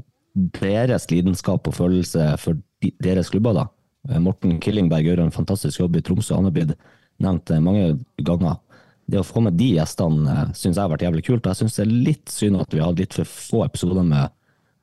deres 0.60 1.08
lidenskap 1.10 1.68
og 1.68 1.76
følelse 1.78 2.30
for 2.42 2.60
de, 2.84 2.92
deres 3.04 3.32
klubber. 3.34 3.56
da. 3.58 3.68
Eh, 4.10 4.20
Morten 4.24 4.60
Killingberg 4.64 5.08
gjør 5.08 5.26
en 5.26 5.36
fantastisk 5.36 5.82
jobb 5.82 5.98
i 5.98 6.04
Tromsø. 6.06 6.36
Han 6.38 6.50
har 6.50 6.56
blitt 6.56 6.76
nevnt 7.24 7.52
eh, 7.52 7.64
mange 7.64 7.96
ganger. 8.18 8.60
Det 9.08 9.22
å 9.22 9.26
få 9.26 9.42
med 9.46 9.58
de 9.60 9.72
gjestene 9.78 10.34
eh, 10.34 10.52
syns 10.54 10.76
jeg 10.76 10.84
har 10.84 10.92
vært 10.94 11.08
jævlig 11.08 11.26
kult. 11.28 11.46
og 11.46 11.54
Jeg 11.54 11.62
syns 11.64 11.80
det 11.80 11.86
er 11.88 11.96
litt 12.10 12.34
synd 12.34 12.62
at 12.62 12.76
vi 12.76 12.84
har 12.84 12.92
hatt 12.92 13.02
litt 13.02 13.18
for 13.18 13.34
få 13.38 13.64
episoder 13.66 14.06
med 14.08 14.36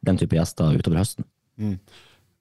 den 0.04 0.20
type 0.20 0.36
gjester 0.36 0.74
utover 0.74 1.00
høsten. 1.00 1.28
Mm. 1.60 1.78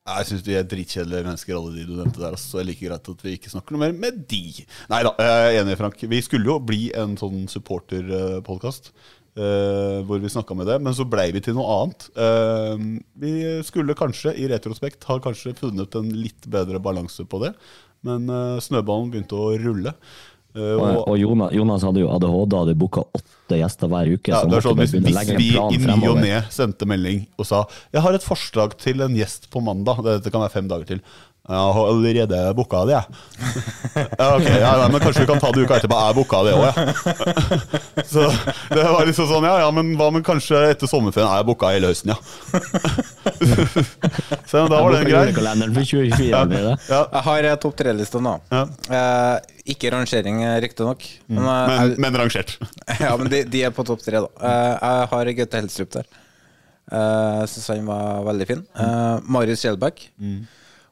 Jeg 0.03 0.27
syns 0.27 0.41
de 0.43 0.55
er 0.59 0.65
dritkjedelige 0.67 1.23
mennesker, 1.23 1.55
alle 1.55 1.77
de 1.77 1.86
du 1.88 1.93
nevnte 1.95 2.19
der. 2.19 2.36
Så 2.36 2.57
det 2.57 2.63
er 2.63 2.69
like 2.73 2.88
greit 2.89 3.12
at 3.13 3.21
vi 3.23 3.36
ikke 3.38 3.51
snakker 3.53 3.75
noe 3.75 3.86
mer 3.86 3.93
med 3.95 4.25
de. 4.27 4.65
Nei 4.91 4.99
da, 5.07 5.13
jeg 5.15 5.43
er 5.43 5.59
enig, 5.62 5.77
Frank. 5.79 6.01
Vi 6.12 6.19
skulle 6.25 6.49
jo 6.49 6.57
bli 6.59 6.89
en 6.99 7.15
sånn 7.19 7.45
supporterpodkast. 7.51 8.91
Uh, 9.34 10.04
hvor 10.06 10.19
vi 10.22 10.30
snakka 10.30 10.54
med 10.54 10.67
det, 10.69 10.76
men 10.86 10.93
så 10.93 11.08
blei 11.10 11.32
vi 11.34 11.41
til 11.41 11.56
noe 11.58 11.65
annet. 11.80 12.04
Uh, 12.13 13.00
vi 13.17 13.32
skulle 13.65 13.96
kanskje, 13.98 14.36
i 14.38 14.46
retrospekt, 14.52 15.08
har 15.10 15.24
kanskje 15.24 15.56
funnet 15.58 15.98
en 15.98 16.12
litt 16.13 16.46
bedre 16.54 16.78
balanse 16.84 17.26
på 17.26 17.39
det. 17.41 17.50
Men 18.06 18.30
uh, 18.30 18.62
snøballen 18.62 19.10
begynte 19.10 19.39
å 19.39 19.56
rulle. 19.58 19.96
Og, 20.54 20.84
og 21.10 21.15
Jonas, 21.17 21.50
Jonas, 21.58 21.82
hadde 21.82 22.04
jo 22.04 22.12
ADHD, 22.13 22.54
hadde 22.60 22.76
booka 22.78 23.02
åtte 23.10 23.58
gjester 23.58 23.89
hver 23.89 24.12
uke. 24.13 24.30
Ja, 24.30 24.43
sånn, 24.62 24.78
hvis, 24.78 24.93
hvis 25.02 25.32
vi 25.34 25.48
i 25.50 25.80
ny 25.82 25.96
og 26.12 26.19
ne 26.22 26.43
sendte 26.54 26.86
melding 26.86 27.24
og 27.41 27.48
sa 27.50 27.63
Jeg 27.89 28.04
har 28.06 28.13
et 28.13 28.28
forslag 28.28 28.76
til 28.78 29.02
en 29.02 29.17
gjest 29.17 29.50
på 29.50 29.63
mandag. 29.65 30.04
Dette 30.06 30.30
kan 30.30 30.46
være 30.46 30.54
fem 30.54 30.69
dager 30.69 30.93
til. 30.93 31.02
Jeg 31.43 31.60
har 31.75 31.88
allerede 31.91 32.38
booka 32.56 32.86
det, 32.88 32.93
jeg. 32.95 33.06
Ja, 34.19 34.27
ok, 34.38 34.45
ja, 34.47 34.69
ja, 34.79 34.86
men 34.89 35.01
kanskje 35.03 35.25
vi 35.25 35.27
kan 35.27 35.41
ta 35.43 35.49
det 35.51 35.65
uka 35.65 35.75
etterpå. 35.75 35.97
Jeg 35.99 36.15
booka 36.15 36.39
det 36.47 36.53
òg, 36.56 36.63
ja. 36.63 36.73
Så 38.13 38.23
det 38.71 38.86
var 38.88 39.03
liksom 39.10 39.27
sånn, 39.27 39.43
ja 39.49 39.58
ja, 39.60 39.67
men 39.75 39.89
hva 39.99 40.08
med 40.15 40.23
kanskje 40.25 40.62
etter 40.71 40.88
sommerferien? 40.88 41.27
Jeg 41.36 41.47
booka 41.49 41.73
hele 41.75 41.89
høsten, 41.91 42.13
ja. 42.13 42.17
Så 44.49 44.63
da 44.71 44.79
var 44.79 44.95
den 44.95 45.03
Jeg 45.03 45.10
grei. 45.12 45.19
booka 45.19 45.25
julekalenderen 45.27 45.75
for 45.75 45.89
2024. 45.91 46.45
blir 46.53 46.65
det? 46.69 46.77
Ja. 46.88 47.01
Jeg 47.17 47.23
har 47.27 47.49
eh, 47.51 47.58
topp 47.67 47.75
tre-lista 47.84 48.23
nå. 48.23 48.34
Eh, 48.53 49.51
ikke 49.75 49.91
rangering, 49.97 50.39
eh, 50.47 50.56
riktignok. 50.63 51.06
Men, 51.27 51.43
eh, 51.43 51.75
Men, 51.75 51.95
men 52.08 52.19
rangert. 52.23 52.56
ja, 53.03 53.13
men 53.19 53.27
de, 53.36 53.43
de 53.51 53.65
er 53.67 53.75
på 53.75 53.84
topp 53.91 53.99
tre, 54.08 54.23
da. 54.23 54.32
Eh, 54.39 54.73
jeg 54.79 55.12
har 55.13 55.34
Gaute 55.43 55.60
Helstrup 55.63 55.91
der. 55.99 56.08
Jeg 56.93 57.51
syns 57.51 57.69
han 57.75 57.86
var 57.91 58.23
veldig 58.32 58.47
fin. 58.49 58.63
Marius 59.27 59.63
Kjellbæk. 59.67 60.08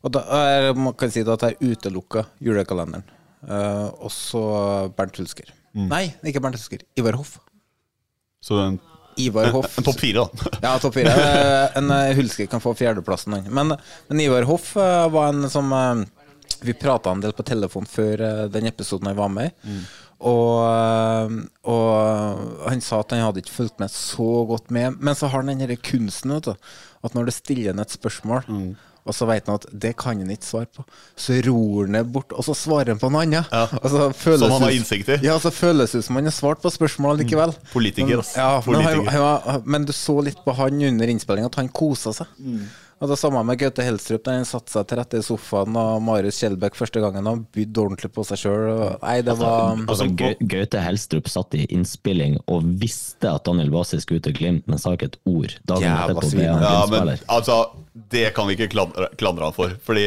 Og 0.02 0.14
da 0.16 0.22
jeg 0.50 0.76
man 0.82 0.94
kan 0.98 1.12
si 1.14 1.22
at 1.22 1.44
jeg 1.46 1.58
utelukka 1.62 2.26
julekalenderen. 2.42 3.04
Uh, 3.42 3.90
og 4.06 4.12
så 4.14 4.42
Bernt 4.98 5.18
Hulsker. 5.18 5.50
Nei, 5.74 6.08
ikke 6.28 6.42
Bernt 6.44 6.58
Hulsker. 6.58 6.84
Ivar 7.00 7.18
Hoff. 7.18 7.38
Så 8.44 8.58
en, 8.62 8.80
Ivar 9.22 9.52
Hoff. 9.54 9.78
en 9.78 9.86
topp 9.86 10.00
fire, 10.02 10.26
da. 10.26 10.52
Ja, 10.66 10.74
topp 10.82 10.96
fire. 10.98 11.14
Eh, 11.14 11.78
En 11.80 11.92
eh, 11.94 12.14
Hulsker 12.18 12.50
kan 12.52 12.62
få 12.64 12.74
fjerdeplassen, 12.78 13.34
han. 13.38 13.50
Men, 13.54 13.76
men 14.10 14.24
Ivar 14.24 14.46
Hoff 14.50 14.76
eh, 14.78 15.08
var 15.14 15.30
en 15.34 15.50
som 15.54 15.70
eh, 15.78 16.04
Vi 16.66 16.74
prata 16.78 17.14
en 17.14 17.22
del 17.24 17.34
på 17.38 17.46
telefon 17.48 17.86
før 17.90 18.22
eh, 18.26 18.46
den 18.54 18.70
episoden 18.70 19.10
jeg 19.12 19.20
var 19.20 19.30
med 19.34 19.52
i. 19.52 19.80
Og, 20.22 20.58
eh, 20.70 21.36
og 21.72 22.68
han 22.70 22.82
sa 22.86 23.00
at 23.02 23.14
han 23.16 23.24
hadde 23.26 23.42
ikke 23.42 23.56
fulgt 23.58 23.82
med 23.82 23.94
så 23.94 24.30
godt 24.50 24.70
med. 24.74 24.98
Men 25.02 25.18
så 25.18 25.30
har 25.34 25.42
han 25.46 25.54
den 25.62 25.78
kunsten, 25.86 26.34
vet 26.38 26.52
du. 26.52 26.74
At 27.02 27.18
når 27.18 27.30
det 27.30 27.38
stiller 27.38 27.74
han 27.74 27.82
et 27.82 27.94
spørsmål, 27.98 28.46
og 29.06 29.16
så 29.18 29.26
vet 29.26 29.48
han 29.50 29.56
at 29.58 29.66
det 29.74 29.96
kan 29.98 30.20
han 30.22 30.30
ikke 30.30 30.46
svare 30.46 30.68
på, 30.78 30.84
så 31.18 31.38
ror 31.48 31.88
han 31.90 32.12
bort, 32.14 32.32
og 32.38 32.44
så 32.46 32.54
svarer 32.54 32.94
han 32.94 33.00
på 33.02 33.10
noe 33.12 33.24
annet. 33.26 33.50
Og 33.82 33.88
så 33.90 34.04
føles 34.14 34.40
Som 34.46 34.52
han 34.52 34.62
har 34.68 34.76
innsikt 34.78 35.10
i. 35.10 35.18
Ja, 35.26 35.40
så 35.42 35.52
føles 35.52 35.92
det 35.98 36.04
som 36.06 36.16
han 36.20 36.30
har 36.30 36.36
svart 36.36 36.62
på 36.62 36.70
spørsmålet 36.70 37.24
likevel. 37.26 37.56
Politiker, 37.74 38.22
Men- 38.22 38.38
Ja, 38.38 38.62
men, 38.68 38.82
han, 38.86 39.42
han 39.46 39.64
men 39.66 39.86
du 39.86 39.94
så 39.94 40.20
litt 40.24 40.38
på 40.46 40.54
han 40.56 40.82
under 40.92 41.08
innspillinga 41.08 41.50
at 41.50 41.56
han 41.56 41.70
kosa 41.70 42.14
seg. 42.14 42.28
Og 43.02 43.10
det 43.10 43.16
samme 43.18 43.42
med 43.48 43.58
Gaute 43.58 43.82
Helstrup, 43.82 44.22
der 44.28 44.36
han 44.38 44.46
satte 44.46 44.70
seg 44.76 44.86
til 44.92 45.00
rette 45.00 45.18
i 45.18 45.24
sofaen, 45.26 45.74
og 45.80 46.04
Marius 46.06 46.38
Kjellbæk 46.44 46.76
første 46.78 47.02
gangen 47.02 47.26
han 47.26 47.40
bydde 47.56 47.82
ordentlig 47.82 48.12
på 48.14 48.26
seg 48.30 48.38
sjøl. 48.44 48.68
Nei, 49.02 49.16
det 49.26 49.34
var 49.40 49.74
Altså, 49.90 50.06
Gau- 50.20 50.38
Gaute 50.54 50.84
Helstrup 50.86 51.28
satt 51.34 51.58
i 51.58 51.64
innspilling 51.74 52.38
og 52.46 52.68
visste 52.84 53.32
at 53.34 53.44
Daniel 53.50 53.72
Basi 53.74 53.98
skulle 54.04 54.22
ut 54.22 54.28
til 54.30 54.38
Glimt, 54.38 54.68
men 54.70 54.78
sa 54.78 54.94
ikke 54.94 55.10
et 55.10 55.18
ord. 55.26 55.58
Dagen 55.66 55.88
Jævla 55.88 56.04
etterpå 56.12 56.30
svin. 56.30 56.44
ble 56.46 56.52
han 56.54 56.62
Ja, 56.68 56.86
men 56.94 57.16
altså, 57.38 57.58
det 58.14 58.28
kan 58.38 58.48
vi 58.52 58.56
ikke 58.60 58.70
klandre, 58.76 59.10
klandre 59.18 59.50
han 59.50 59.58
for. 59.58 59.74
Fordi 59.90 60.06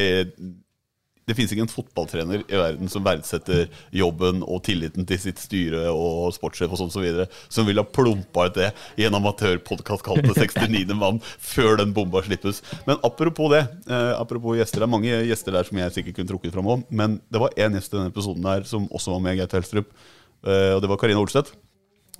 det 1.25 1.35
finnes 1.37 1.53
ikke 1.55 1.65
en 1.65 1.73
fotballtrener 1.73 2.43
i 2.43 2.59
verden 2.59 2.91
som 2.93 3.05
verdsetter 3.05 3.71
jobben 3.97 4.43
og 4.45 4.61
tilliten 4.67 5.07
til 5.09 5.21
sitt 5.21 5.41
styre 5.41 5.87
og 5.89 6.35
sportssjef 6.37 6.75
og 6.75 6.81
sånn 6.83 6.93
så 6.93 7.01
videre, 7.05 7.27
som 7.49 7.65
ville 7.69 7.81
ha 7.81 7.89
plumpa 7.89 8.49
ut 8.51 8.59
det 8.59 8.71
i 9.01 9.07
en 9.09 9.17
amatørpodkast 9.17 10.05
kalt 10.05 10.29
69. 10.29 10.85
mann 10.99 11.23
før 11.25 11.81
den 11.81 11.95
bomba 11.97 12.21
slippes. 12.27 12.61
Men 12.89 13.01
apropos 13.07 13.51
det, 13.55 13.65
eh, 13.89 14.13
apropos 14.19 14.59
gjester, 14.59 14.85
det 14.85 14.89
er 14.89 14.95
mange 14.97 15.17
gjester 15.31 15.57
der 15.57 15.65
som 15.69 15.81
jeg 15.81 15.97
sikkert 15.97 16.21
kunne 16.21 16.33
trukket 16.35 16.55
fram 16.55 16.71
òg, 16.77 16.85
men 16.91 17.21
det 17.33 17.41
var 17.41 17.57
én 17.57 17.73
gjest 17.79 17.95
i 17.95 17.99
denne 17.99 18.13
episoden 18.13 18.45
der 18.45 18.69
som 18.69 18.89
også 18.93 19.17
var 19.17 19.25
med, 19.25 19.39
Geir 19.41 19.49
Telstrup, 19.49 19.97
eh, 20.45 20.73
og 20.77 20.85
det 20.85 20.93
var 20.93 21.01
Karina 21.01 21.25
Olseth 21.25 21.57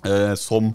eh, 0.03 0.33
som 0.33 0.73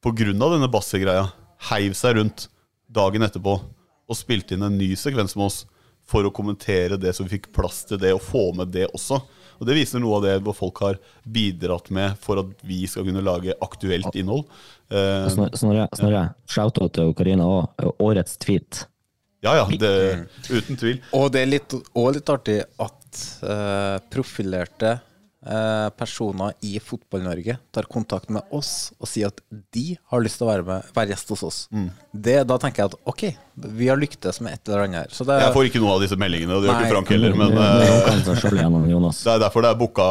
pga. 0.00 0.32
denne 0.32 0.72
bassegreia 0.72 1.28
heiv 1.70 1.92
seg 1.92 2.16
rundt 2.16 2.48
dagen 2.88 3.22
etterpå 3.22 3.60
og 4.06 4.16
spilte 4.16 4.54
inn 4.54 4.64
en 4.64 4.78
ny 4.78 4.94
sekvens 4.96 5.34
med 5.36 5.50
oss 5.50 5.64
for 6.06 6.26
å 6.26 6.32
kommentere 6.34 6.98
det, 7.00 7.12
så 7.16 7.26
vi 7.26 7.36
fikk 7.36 7.50
plass 7.56 7.82
til 7.88 8.00
det 8.02 8.12
og 8.14 8.22
få 8.22 8.48
med 8.56 8.70
det 8.74 8.86
også. 8.94 9.20
Og 9.56 9.66
Det 9.66 9.76
viser 9.76 10.02
noe 10.02 10.18
av 10.18 10.26
det 10.26 10.34
hvor 10.44 10.56
folk 10.56 10.82
har 10.84 10.98
bidratt 11.22 11.88
med 11.94 12.18
for 12.22 12.42
at 12.42 12.66
vi 12.66 12.82
skal 12.90 13.06
kunne 13.06 13.24
lage 13.24 13.56
aktuelt 13.64 14.18
innhold. 14.18 14.44
Uh, 14.92 15.26
Snorre, 15.32 15.56
Snorre, 15.58 15.88
Snorre 15.96 16.26
shout-out 16.50 16.94
til 16.98 17.14
Karina 17.16 17.48
òg. 17.48 17.88
Årets 18.04 18.36
tweet. 18.42 18.84
ja, 19.44 19.56
ja, 19.62 19.66
det, 19.80 19.92
uten 20.50 20.78
tvil. 20.78 21.00
Og 21.16 21.30
det 21.32 21.42
er 21.42 21.50
litt, 21.50 21.76
og 21.94 22.12
litt 22.16 22.32
artig 22.32 22.60
at 22.62 23.22
uh, 23.42 23.96
profilerte 24.12 24.98
eh, 25.46 25.88
personer 25.96 26.52
i 26.66 26.76
Fotball-Norge 26.82 27.56
tar 27.74 27.88
kontakt 27.90 28.30
med 28.34 28.42
oss 28.54 28.92
og 28.98 29.08
sier 29.10 29.30
at 29.30 29.40
de 29.74 29.96
har 30.10 30.22
lyst 30.24 30.40
til 30.40 30.46
å 30.46 30.50
være, 30.50 30.66
med, 30.66 30.90
være 30.96 31.14
gjest 31.14 31.32
hos 31.34 31.44
oss. 31.46 31.58
Mm. 31.70 31.88
Det, 32.12 32.36
da 32.50 32.58
tenker 32.62 32.82
jeg 32.84 32.92
at 32.92 32.98
ok, 33.12 33.24
vi 33.78 33.90
har 33.90 34.00
lyktes 34.00 34.40
med 34.44 34.56
et 34.56 34.68
eller 34.68 34.86
annet 34.86 35.04
her. 35.04 35.14
Så 35.14 35.26
det, 35.28 35.38
Jeg 35.44 35.54
får 35.56 35.70
ikke 35.70 35.82
noe 35.84 35.96
av 35.96 36.04
disse 36.04 36.18
meldingene, 36.20 36.56
og 36.58 36.64
det 36.64 36.70
gjør 36.70 36.80
ikke 36.82 36.94
Frank 36.94 37.12
heller. 37.14 37.36
Men 37.38 37.56
Det 37.56 37.66
eh, 37.66 39.10
det 39.26 39.34
er 39.34 39.42
derfor 39.46 39.64
det 39.64 39.72
er 39.72 39.78
booka 39.80 40.06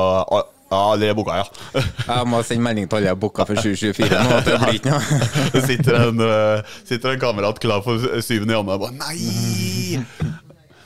Ja, 0.71 0.80
det 1.00 1.10
er 1.12 1.17
booka, 1.17 1.36
ja. 1.43 1.82
jeg 2.10 2.30
må 2.32 2.41
sende 2.48 2.65
melding 2.65 2.88
til 2.89 3.00
alle 3.00 3.12
jeg 3.12 3.21
booka 3.21 3.45
for 3.48 3.60
2024 3.60 4.10
nå. 4.10 4.39
at 4.39 4.48
Det 4.50 4.56
blir 4.63 4.80
ikke 4.80 4.95
noe. 4.95 5.19
Det 5.56 5.65
sitter 5.67 6.00
en, 6.00 6.24
eh, 6.26 6.80
sitter 6.88 7.13
en 7.13 7.21
kamerat 7.21 7.62
klar 7.62 7.86
for 7.86 8.02
syvende 8.26 8.56
i 8.56 8.60
andre 8.60 8.80
og 8.80 8.88
bare 8.88 8.98
Nei! 9.04 10.02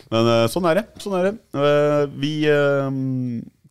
Men 0.09 0.25
eh, 0.33 0.43
sånn 0.49 0.65
er 0.65 0.81
det. 0.81 0.85
Sånn 1.03 1.15
er 1.19 1.29
det. 1.29 1.33
Vi 2.17 2.33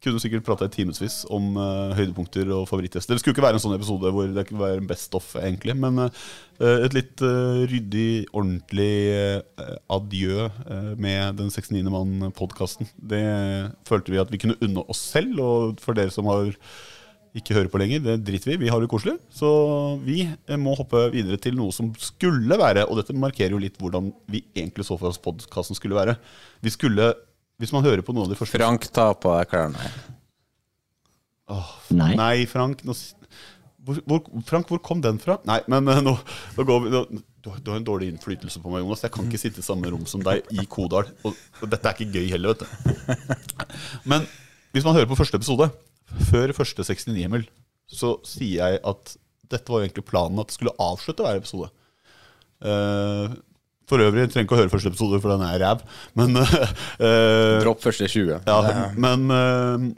kunne 0.05 0.21
sikkert 0.23 0.47
prata 0.47 0.69
i 0.69 0.73
timevis 0.73 1.23
om 1.35 1.57
uh, 1.59 1.95
høydepunkter 1.99 2.51
og 2.55 2.67
favorittgjester. 2.71 3.17
Det 3.17 3.23
skulle 3.23 3.35
ikke 3.35 3.45
være 3.45 3.59
en 3.59 3.65
sånn 3.65 3.77
episode 3.77 4.13
hvor 4.15 4.31
det 4.35 4.45
kunne 4.49 4.63
være 4.63 4.83
en 4.83 4.91
best 4.91 5.15
off, 5.19 5.33
egentlig. 5.41 5.75
Men 5.79 6.05
uh, 6.05 6.29
et 6.59 6.95
litt 6.95 7.25
uh, 7.25 7.65
ryddig, 7.71 8.29
ordentlig 8.33 8.93
adjø 9.91 10.49
med 10.99 11.39
Den 11.39 11.51
69. 11.51 11.83
mann-podkasten. 11.91 12.91
Det 12.99 13.25
følte 13.89 14.15
vi 14.15 14.23
at 14.23 14.31
vi 14.33 14.41
kunne 14.43 14.59
unne 14.65 14.87
oss 14.91 15.03
selv, 15.15 15.41
og 15.43 15.83
for 15.83 15.99
dere 15.99 16.15
som 16.15 16.31
har 16.31 16.55
ikke 17.37 17.55
hører 17.57 17.71
på 17.73 17.81
lenger. 17.81 18.03
Det 18.03 18.17
driter 18.27 18.53
vi 18.53 18.65
Vi 18.65 18.71
har 18.73 18.81
det 18.81 18.91
koselig. 18.91 19.19
Så 19.31 19.49
vi 20.05 20.23
må 20.59 20.75
hoppe 20.79 21.09
videre 21.13 21.39
til 21.41 21.57
noe 21.59 21.75
som 21.75 21.91
skulle 22.01 22.59
være, 22.59 22.87
og 22.87 23.01
dette 23.01 23.17
markerer 23.17 23.55
jo 23.55 23.63
litt 23.63 23.79
hvordan 23.81 24.13
vi 24.31 24.45
egentlig 24.57 24.87
så 24.89 24.99
for 24.99 25.11
oss 25.11 25.21
podkasten 25.23 25.79
skulle 25.79 25.99
være. 25.99 26.17
Vi 26.65 26.73
skulle, 26.75 27.13
hvis 27.59 27.73
man 27.75 27.85
hører 27.87 28.03
på 28.07 28.15
noen 28.15 28.29
av 28.29 28.33
de 28.35 28.39
første 28.39 28.59
Frank, 28.61 28.87
ta 28.95 29.09
på 29.19 29.33
deg 29.35 29.49
klærne. 29.51 29.91
Nei. 31.97 32.11
Nei, 32.19 32.35
Frank 32.51 32.83
nå, 32.85 32.93
hvor, 33.89 33.99
hvor, 34.05 34.27
Frank, 34.45 34.69
hvor 34.69 34.81
kom 34.85 35.01
den 35.05 35.17
fra? 35.23 35.39
Nei, 35.49 35.63
men 35.73 35.87
nå, 36.05 36.13
nå 36.59 36.65
går 36.69 36.83
vi 36.85 36.91
nå, 36.93 37.01
du, 37.41 37.49
har- 37.49 37.63
du 37.65 37.71
har 37.73 37.79
en 37.81 37.87
dårlig 37.87 38.11
innflytelse 38.13 38.61
på 38.61 38.69
meg, 38.73 38.83
Jonas. 38.85 39.05
Jeg 39.07 39.15
kan 39.15 39.25
ikke 39.31 39.41
sitte 39.41 39.63
i 39.63 39.67
samme 39.67 39.89
rom 39.89 40.05
som 40.11 40.21
deg 40.27 40.45
i 40.53 40.67
Kodal. 40.69 41.09
Og, 41.25 41.39
og 41.63 41.71
dette 41.73 41.89
er 41.89 41.97
ikke 41.97 42.19
gøy 42.19 42.29
heller, 42.35 42.53
vet 42.53 42.67
du. 42.67 44.05
Men 44.13 44.27
hvis 44.77 44.85
man 44.85 44.99
hører 44.99 45.09
på 45.09 45.17
første 45.17 45.41
episode, 45.41 45.71
før 46.29 46.53
første 46.57 46.85
69-himmel, 46.85 47.47
så 47.89 48.19
sier 48.29 48.61
jeg 48.75 48.83
at 48.93 49.15
dette 49.49 49.73
var 49.73 49.81
jo 49.81 49.89
egentlig 49.89 50.05
planen 50.11 50.43
at 50.43 50.51
det 50.53 50.59
skulle 50.59 50.77
avslutte 50.85 51.25
hver 51.25 51.41
episode. 51.41 51.71
Eh, 52.69 53.39
for 53.89 54.05
øvrig 54.05 54.29
trenger 54.29 54.47
ikke 54.47 54.57
å 54.57 54.61
høre 54.63 54.73
første 54.73 54.93
episode, 54.93 55.21
for 55.23 55.35
den 55.35 55.47
er 55.47 55.63
ræv. 55.65 55.83
Men 56.19 56.37
uh, 56.41 56.53
Dropp 57.65 57.83
første 57.85 58.09
20. 58.11 58.45
ja, 58.49 58.59
men 59.01 59.27
uh, 59.33 59.89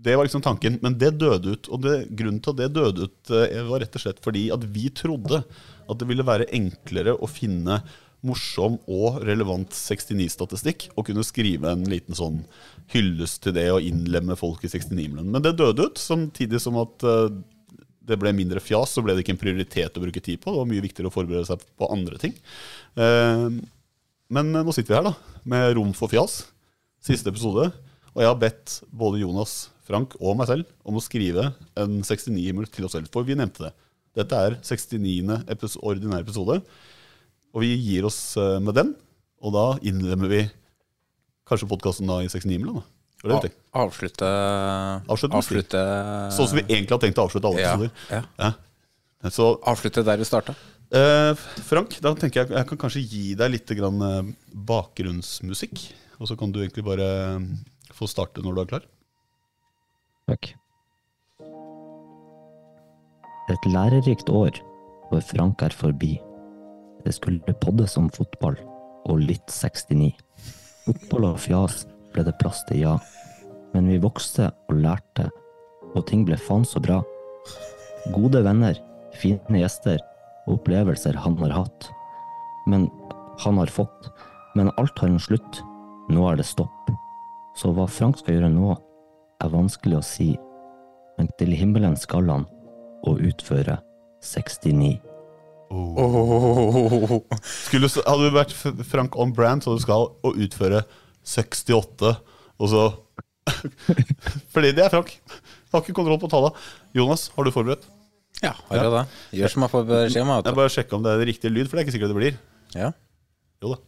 det 0.00 0.16
var 0.16 0.28
liksom 0.28 0.44
tanken. 0.44 0.78
Men 0.84 0.98
det 1.00 1.14
døde 1.20 1.56
ut. 1.56 1.72
Og 1.72 1.82
det, 1.84 1.96
grunnen 2.16 2.42
til 2.44 2.54
at 2.54 2.60
det 2.62 2.70
døde 2.76 3.08
ut, 3.08 3.18
uh, 3.32 3.56
var 3.70 3.84
rett 3.84 3.98
og 3.98 4.04
slett 4.04 4.22
fordi 4.24 4.48
at 4.54 4.64
vi 4.74 4.88
trodde 4.92 5.42
at 5.90 5.98
det 6.00 6.08
ville 6.08 6.26
være 6.26 6.48
enklere 6.56 7.16
å 7.16 7.28
finne 7.30 7.80
morsom 8.26 8.76
og 8.84 9.22
relevant 9.24 9.72
69-statistikk 9.72 10.90
og 10.92 11.06
kunne 11.08 11.24
skrive 11.24 11.70
en 11.72 11.86
liten 11.88 12.16
sånn 12.16 12.42
hyllest 12.92 13.40
til 13.46 13.54
det 13.56 13.64
og 13.72 13.86
innlemme 13.86 14.36
folk 14.36 14.66
i 14.66 14.70
69-miljøet. 14.70 15.24
Men 15.24 15.44
det 15.44 15.54
døde 15.56 15.88
ut, 15.88 16.00
samtidig 16.00 16.60
som 16.60 16.76
at 16.82 17.06
det 18.06 18.16
ble 18.20 18.32
mindre 18.36 18.62
fjas, 18.64 18.94
så 18.96 19.02
ble 19.04 19.14
det 19.14 19.24
ikke 19.24 19.34
en 19.36 19.40
prioritet 19.42 19.96
å 19.98 20.02
bruke 20.02 20.22
tid 20.24 20.40
på. 20.40 20.52
Det 20.54 20.60
var 20.62 20.68
mye 20.70 20.84
viktigere 20.84 21.10
å 21.10 21.14
forberede 21.14 21.46
seg 21.48 21.62
på 21.78 21.88
andre 21.92 22.18
ting. 22.22 22.34
Eh, 22.96 23.48
Men 24.30 24.52
nå 24.54 24.72
sitter 24.72 24.94
vi 24.94 24.98
her, 25.00 25.08
da, 25.10 25.38
med 25.44 25.72
rom 25.76 25.90
for 25.96 26.10
fjas. 26.12 26.44
Siste 27.02 27.32
episode. 27.32 27.64
Og 28.14 28.22
jeg 28.22 28.28
har 28.30 28.38
bedt 28.38 28.76
både 28.94 29.20
Jonas, 29.22 29.68
Frank 29.86 30.14
og 30.20 30.36
meg 30.38 30.46
selv 30.46 30.68
om 30.86 30.98
å 30.98 31.02
skrive 31.02 31.48
en 31.78 31.96
69-himmel 32.06 32.68
til 32.70 32.86
oss 32.86 32.94
selv. 32.94 33.10
For 33.10 33.26
vi 33.26 33.34
nevnte 33.38 33.66
det. 33.66 33.72
Dette 34.20 34.38
er 34.38 34.56
69. 34.62 35.40
Epis 35.50 35.76
ordinær 35.82 36.22
episode. 36.22 36.60
Og 37.50 37.64
vi 37.64 37.72
gir 37.74 38.06
oss 38.06 38.36
eh, 38.38 38.58
med 38.62 38.78
den. 38.78 38.94
Og 39.42 39.54
da 39.56 39.66
innlemmer 39.86 40.30
vi 40.30 40.40
kanskje 41.50 41.66
podkasten 41.70 42.06
da 42.10 42.20
i 42.22 42.30
69 42.30 42.58
millioner? 42.60 42.86
Det 43.20 43.40
det. 43.44 43.52
Avslutte 43.76 44.26
Avslutte. 45.06 45.36
Avslutte 45.36 45.80
Sånn 46.32 46.48
som 46.48 46.56
vi 46.58 46.64
egentlig 46.64 46.94
har 46.96 47.02
tenkt 47.02 47.20
å 47.20 47.26
avslutte 47.28 47.50
alle 47.50 47.64
episoder. 47.64 47.90
ja. 48.10 48.22
Ja. 48.40 49.30
Så 49.30 49.50
Avslutte 49.68 50.04
der 50.06 50.16
vi 50.16 50.24
starta. 50.24 50.54
Eh, 50.90 51.34
Frank, 51.68 51.98
da 52.02 52.14
tenker 52.18 52.40
jeg 52.42 52.54
jeg 52.56 52.66
kan 52.70 52.80
kanskje 52.80 53.02
gi 53.04 53.34
deg 53.38 53.52
litt 53.52 53.74
grann, 53.78 54.00
eh, 54.02 54.32
bakgrunnsmusikk. 54.70 55.84
Og 56.18 56.28
så 56.30 56.36
kan 56.40 56.50
du 56.52 56.62
egentlig 56.62 56.84
bare 56.86 57.10
eh, 57.36 57.92
få 57.94 58.08
starte 58.10 58.42
når 58.42 58.56
du 58.56 58.62
er 58.64 58.70
klar. 58.72 58.88
Takk. 60.30 60.54
Et 63.50 63.70
lærerikt 63.70 64.30
år 64.30 64.56
hvor 65.10 65.22
Frank 65.26 65.62
er 65.66 65.74
forbi. 65.74 66.16
Det 67.04 67.14
skulle 67.16 67.54
poddes 67.62 67.96
om 67.98 68.10
fotball 68.14 68.56
og 69.10 69.22
litt 69.22 69.50
69. 69.50 70.12
Fotball 70.86 71.30
og 71.32 71.40
fjas 71.42 71.84
ble 72.14 72.24
det 72.26 72.36
plass 72.40 72.62
til, 72.68 72.84
ja. 72.84 72.96
Men 73.74 73.88
vi 73.90 74.00
vokste 74.02 74.50
og 74.70 74.80
lærte, 74.82 75.28
og 75.94 76.06
ting 76.08 76.24
ble 76.26 76.38
faen 76.40 76.66
så 76.66 76.82
bra. 76.82 77.00
Gode 78.14 78.42
venner, 78.46 78.78
fine 79.20 79.60
gjester 79.62 80.00
og 80.46 80.58
opplevelser 80.58 81.18
han 81.22 81.36
har 81.42 81.54
hatt. 81.54 81.90
Men 82.70 82.88
han 83.44 83.58
har 83.60 83.72
fått. 83.72 84.10
Men 84.54 84.72
alt 84.76 84.98
har 84.98 85.10
en 85.10 85.22
slutt. 85.22 85.60
Nå 86.10 86.24
er 86.30 86.40
det 86.40 86.48
stopp. 86.48 86.90
Så 87.58 87.72
hva 87.74 87.86
Frank 87.90 88.18
skal 88.20 88.38
gjøre 88.38 88.52
nå, 88.52 88.74
er 89.40 89.52
vanskelig 89.52 90.00
å 90.00 90.06
si. 90.06 90.32
Men 91.18 91.30
til 91.38 91.54
himmelen 91.56 91.96
skal 92.00 92.28
han, 92.30 92.46
og 93.06 93.22
utføre 93.24 93.78
69. 94.24 94.98
Oh. 95.70 95.94
Oh. 96.02 97.20
Skulle, 97.66 97.88
hadde 97.88 98.26
du 98.26 98.34
vært 98.34 98.54
Frank 98.90 99.16
on 99.20 99.34
brand, 99.34 99.62
så 99.62 99.76
du 99.76 99.82
skal 99.84 100.10
å 100.10 100.32
utføre 100.34 100.82
68, 101.26 102.12
og 102.60 102.72
så 102.72 102.84
Fordi 104.54 104.70
det 104.76 104.84
er 104.84 104.92
Frank. 104.92 105.10
Jeg 105.10 105.72
Har 105.72 105.82
ikke 105.82 105.96
kontroll 105.96 106.20
på 106.22 106.28
tallene. 106.30 106.54
Jonas, 106.94 107.28
har 107.34 107.46
du 107.46 107.50
forberedt? 107.54 107.86
Ja, 108.40 108.52
har 108.68 108.76
jeg 108.78 108.92
det. 108.94 109.04
Gjør 109.40 109.52
som 109.52 109.64
jeg 109.64 109.72
får 109.72 109.86
beskjed 109.88 110.24
om. 110.24 110.32
Jeg 110.38 110.56
bare 110.56 110.72
sjekke 110.72 110.96
om 110.96 111.04
det 111.04 111.12
er 111.12 111.24
riktig 111.28 111.50
lyd, 111.52 111.68
for 111.68 111.76
det 111.76 111.82
er 111.82 111.88
ikke 111.88 111.96
sikkert 111.96 112.12
det 112.12 112.18
blir. 112.20 112.38
Ja. 112.76 112.90
Jo 113.60 113.74
da. 113.74 113.80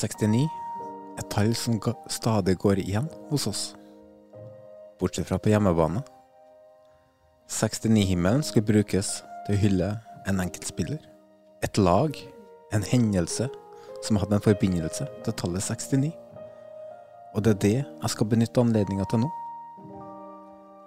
69. 0.00 0.46
Et 1.20 1.28
tall 1.32 1.52
som 1.58 1.76
stadig 2.08 2.56
går 2.60 2.80
igjen 2.82 3.08
hos 3.30 3.46
oss. 3.50 3.62
Bortsett 5.00 5.28
fra 5.28 5.38
på 5.40 5.52
hjemmebane. 5.52 6.02
69-himmelen 7.50 8.44
skal 8.46 8.64
brukes 8.64 9.08
til 9.46 9.56
å 9.56 9.60
hylle 9.60 9.88
en 10.30 10.38
enkeltspiller, 10.44 11.00
et 11.64 11.80
lag, 11.80 12.14
en 12.72 12.82
hendelse 12.82 13.48
som 14.02 14.16
hadde 14.20 14.38
en 14.38 14.44
forbindelse 14.44 15.06
til 15.24 15.36
tallet 15.36 15.62
69. 15.62 16.12
Og 17.34 17.44
det 17.44 17.54
er 17.54 17.60
det 17.64 17.76
jeg 17.80 18.12
skal 18.14 18.30
benytte 18.30 18.62
anledninga 18.62 19.06
til 19.10 19.24
nå. 19.24 19.30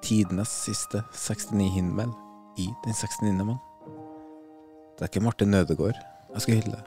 Tidenes 0.03 0.51
siste 0.65 1.03
69-himmel 1.15 2.11
i 2.59 2.67
den 2.83 2.95
69. 2.95 3.45
mann. 3.45 3.61
Det 4.93 5.05
er 5.05 5.11
ikke 5.11 5.23
Martin 5.23 5.53
Ødegaard 5.53 5.99
jeg 6.33 6.41
skal 6.45 6.59
hylle. 6.59 6.81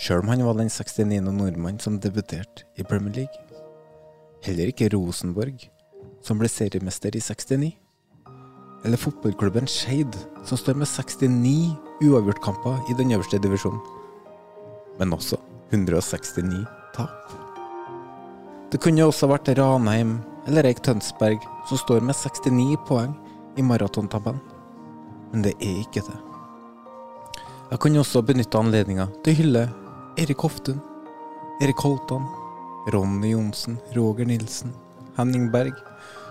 Sjøl 0.00 0.22
om 0.22 0.28
han 0.28 0.44
var 0.44 0.58
den 0.58 0.70
69. 0.70 1.22
nordmann 1.24 1.80
som 1.80 1.98
debuterte 2.00 2.66
i 2.76 2.84
Premier 2.84 3.14
League. 3.14 3.62
Heller 4.44 4.70
ikke 4.70 4.90
Rosenborg, 4.92 5.66
som 6.22 6.38
ble 6.38 6.50
seriemester 6.52 7.16
i 7.16 7.22
69. 7.24 7.72
Eller 8.84 9.00
fotballklubben 9.00 9.66
Skeid, 9.66 10.14
som 10.46 10.60
står 10.60 10.76
med 10.78 10.86
69 10.86 11.74
uavgjortkamper 12.06 12.90
i 12.90 12.98
den 12.98 13.14
øverste 13.16 13.40
divisjonen. 13.42 13.95
Men 14.98 15.12
også 15.12 15.38
169 15.70 16.64
tap. 16.96 17.34
Det 18.70 18.80
kunne 18.82 19.06
også 19.06 19.28
vært 19.30 19.52
Ranheim 19.58 20.18
eller 20.46 20.66
Eik 20.68 20.82
Tønsberg, 20.82 21.42
som 21.68 21.78
står 21.78 22.04
med 22.06 22.16
69 22.18 22.78
poeng 22.88 23.14
i 23.56 23.64
maratontabellen. 23.64 24.40
Men 25.32 25.42
det 25.42 25.54
er 25.60 25.82
ikke 25.82 26.04
det. 26.06 26.16
Jeg 27.70 27.80
kan 27.82 27.98
også 27.98 28.22
benytte 28.22 28.58
anledninga 28.60 29.08
til 29.24 29.34
å 29.34 29.38
hylle 29.40 29.62
Erik 30.22 30.44
Hoftun, 30.46 30.78
Erik 31.62 31.82
Holtan, 31.82 32.28
Ronny 32.94 33.32
Johnsen, 33.32 33.80
Roger 33.96 34.28
Nilsen, 34.28 34.70
Henning 35.18 35.50
Berg, 35.50 35.74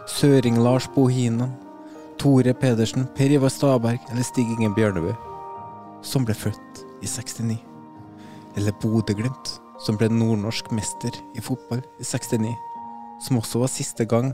Søring-Lars 0.08 0.88
Bohinen, 0.96 1.52
Tore 2.18 2.54
Pedersen, 2.54 3.08
Per 3.18 3.36
Ivar 3.36 3.52
Staberg 3.52 4.00
eller 4.12 4.24
Stig 4.24 4.48
Inge 4.56 4.72
Bjørnebø, 4.78 5.12
som 6.02 6.24
ble 6.26 6.38
født 6.38 6.86
i 7.04 7.10
69. 7.10 7.75
Eller 8.56 8.76
Bodø-Glimt, 8.82 9.60
som 9.84 9.98
ble 10.00 10.08
nordnorsk 10.10 10.72
mester 10.72 11.16
i 11.36 11.44
fotball 11.44 11.82
i 12.00 12.06
69. 12.08 12.54
Som 13.26 13.40
også 13.40 13.60
var 13.64 13.72
siste 13.72 14.06
gang 14.08 14.32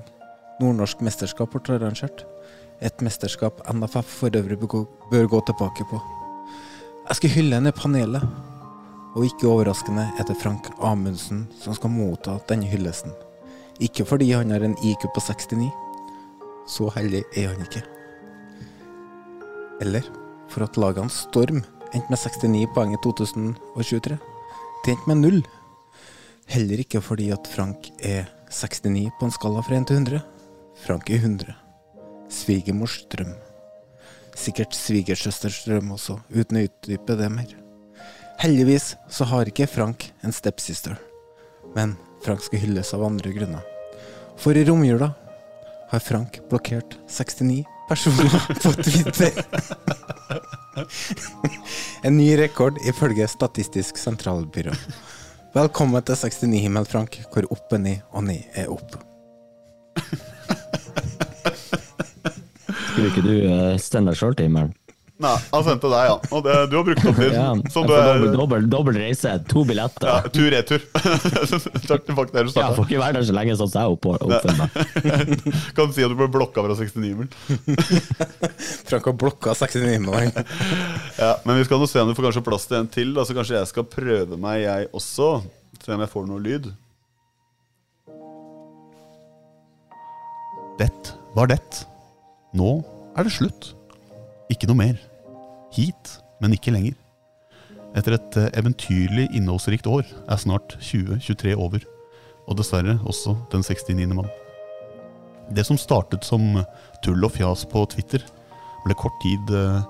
nordnorsk 0.61 1.01
mesterskap 1.05 1.53
ble 1.55 1.77
arrangert. 1.79 2.25
Et 2.81 3.01
mesterskap 3.01 3.61
NFF 3.69 4.05
for 4.21 4.37
øvrig 4.37 4.59
bør 4.59 5.27
gå- 5.29 5.45
tilbake 5.45 5.85
på. 5.89 6.01
Jeg 7.07 7.15
skal 7.15 7.29
hylle 7.29 7.55
henne 7.55 7.69
i 7.69 7.77
panelet, 7.77 8.23
og 9.15 9.25
ikke 9.25 9.49
overraskende 9.49 10.05
er 10.19 10.23
det 10.23 10.37
Frank 10.37 10.69
Amundsen 10.79 11.47
som 11.59 11.73
skal 11.75 11.89
motta 11.91 12.37
denne 12.47 12.69
hyllesten. 12.69 13.11
Ikke 13.81 14.05
fordi 14.05 14.31
han 14.31 14.51
har 14.51 14.63
en 14.63 14.77
IQ 14.85 15.09
på 15.13 15.21
69, 15.21 15.71
så 16.67 16.89
heldig 16.95 17.23
er 17.35 17.49
han 17.51 17.61
ikke. 17.65 17.81
Eller 19.81 20.05
for 20.51 20.63
at 20.63 20.77
lagene 20.77 21.09
Storm 21.09 21.63
endte 21.93 22.11
med 22.11 22.19
69 22.19 22.67
poeng 22.75 22.93
i 22.95 22.99
2023, 23.03 24.17
de 24.85 24.93
endte 24.93 25.09
med 25.09 25.21
null. 25.21 25.41
Heller 26.51 26.81
ikke 26.83 27.01
fordi 27.03 27.29
at 27.31 27.47
Frank 27.47 27.91
er 27.99 28.29
69 28.51 29.11
på 29.19 29.27
en 29.27 29.33
skala 29.35 29.63
fra 29.63 29.77
1 29.77 29.87
til 29.89 30.01
100. 30.01 30.21
Frank 30.83 31.09
er 31.09 31.21
100. 31.21 31.55
Svigermors 32.31 32.97
drøm. 33.11 33.33
Sikkert 34.35 34.75
svigersøsters 34.75 35.63
drøm 35.67 35.91
også, 35.95 36.17
uten 36.31 36.59
å 36.59 36.65
utdype 36.67 37.17
det 37.19 37.29
mer. 37.31 37.51
Heldigvis 38.41 38.95
så 39.11 39.27
har 39.29 39.49
ikke 39.49 39.69
Frank 39.69 40.07
en 40.25 40.33
stepsister, 40.33 40.95
men 41.75 41.97
Frank 42.25 42.41
skal 42.45 42.63
hylles 42.63 42.93
av 42.95 43.03
andre 43.05 43.33
grunner. 43.35 43.61
For 44.39 44.57
i 44.57 44.63
romjula 44.65 45.11
har 45.91 46.01
Frank 46.01 46.39
blokkert 46.49 46.97
69 47.11 47.61
personer 47.89 48.59
på 48.63 48.73
Twitter. 48.83 49.31
En 52.03 52.17
ny 52.17 52.31
rekord 52.37 52.77
ifølge 52.87 53.27
Statistisk 53.29 53.97
sentralbyrå. 54.01 54.73
Velkommen 55.53 56.03
til 56.07 56.15
69 56.15 56.61
himmel, 56.63 56.85
Frank, 56.87 57.19
hvor 57.33 57.45
opp 57.51 57.73
er 57.75 57.81
ned 57.83 57.97
og 58.11 58.23
ned 58.29 58.41
er 58.57 58.71
opp. 58.71 58.95
Skulle 62.91 63.09
ikke 63.11 63.25
du 63.25 63.33
uh, 63.45 63.75
stende 63.81 64.11
deg 64.11 64.19
sjøl 64.19 64.37
til 64.37 64.47
himmelen? 64.49 64.73
Nei, 65.21 65.31
han 65.51 65.63
sendte 65.67 65.89
deg, 65.91 66.07
ja. 66.09 66.13
Og 66.33 66.43
det, 66.45 66.53
du 66.71 66.75
har 66.79 66.85
brukt 66.87 67.03
opp 67.11 67.19
din. 67.21 67.35
Ja, 67.35 67.49
du 67.53 67.91
er 67.93 68.23
dobbel, 68.33 68.63
dobbel, 68.71 68.97
reise, 69.03 69.35
to 69.51 69.61
billetter. 69.69 70.07
ja, 70.09 70.31
tur-retur. 70.33 70.81
Takk 71.91 72.07
til 72.07 72.17
faktisk 72.17 72.33
der 72.33 72.47
du 72.47 72.49
Jeg 72.49 72.55
starta. 72.55 72.73
får 72.79 72.87
ikke 72.89 73.01
være 73.03 73.19
der 73.19 73.27
så 73.29 73.35
lenge 73.37 73.57
sånn 73.59 73.69
som 73.69 73.77
jeg 73.77 73.85
er 73.85 73.95
oppfører 73.95 74.57
meg. 74.57 74.69
Kan 75.77 75.93
si 75.93 76.05
at 76.07 76.13
du 76.13 76.17
ble 76.17 76.29
blokka 76.33 76.63
fra 76.65 76.77
69-eren. 76.79 77.29
Frank 78.89 79.09
har 79.11 79.17
blokka 79.25 79.53
69 79.61 79.91
himmel. 79.93 80.31
Ja, 81.21 81.33
men 81.45 81.59
vi 81.61 81.67
skal 81.69 81.81
nå 81.83 81.89
se 81.91 82.01
om 82.01 82.09
du 82.09 82.17
får 82.17 82.31
kanskje 82.31 82.45
plass 82.49 82.65
til 82.71 82.79
en 82.81 82.89
til. 82.91 83.13
Altså 83.17 83.37
Kanskje 83.37 83.59
jeg 83.59 83.69
skal 83.69 83.85
prøve 83.91 84.39
meg, 84.41 84.63
jeg 84.65 84.89
også. 84.97 85.29
Se 85.81 85.93
om 85.95 86.01
jeg 86.01 86.11
får 86.15 86.25
noe 86.29 86.41
lyd. 86.43 86.71
Det 90.81 90.89
var 91.37 91.51
det. 91.51 91.61
Nå 92.57 92.71
er 93.17 93.27
det 93.27 93.33
slutt. 93.35 93.71
Ikke 94.51 94.67
noe 94.67 94.79
mer. 94.81 94.97
Hit, 95.75 96.17
men 96.41 96.55
ikke 96.55 96.73
lenger. 96.73 96.97
Etter 97.97 98.15
et 98.15 98.37
eh, 98.39 98.51
eventyrlig 98.59 99.27
innholdsrikt 99.35 99.87
år 99.89 100.05
er 100.07 100.39
snart 100.39 100.77
2023 100.79 101.55
over. 101.55 101.83
Og 102.49 102.57
dessverre 102.59 102.97
også 103.07 103.35
den 103.51 103.63
69. 103.63 104.07
mann. 104.15 104.31
Det 105.51 105.65
som 105.67 105.79
startet 105.79 106.23
som 106.27 106.61
tull 107.03 107.27
og 107.27 107.33
fjas 107.35 107.65
på 107.67 107.83
Twitter, 107.91 108.23
ble 108.85 108.95
kort 108.97 109.15
tid 109.23 109.51
eh, 109.55 109.81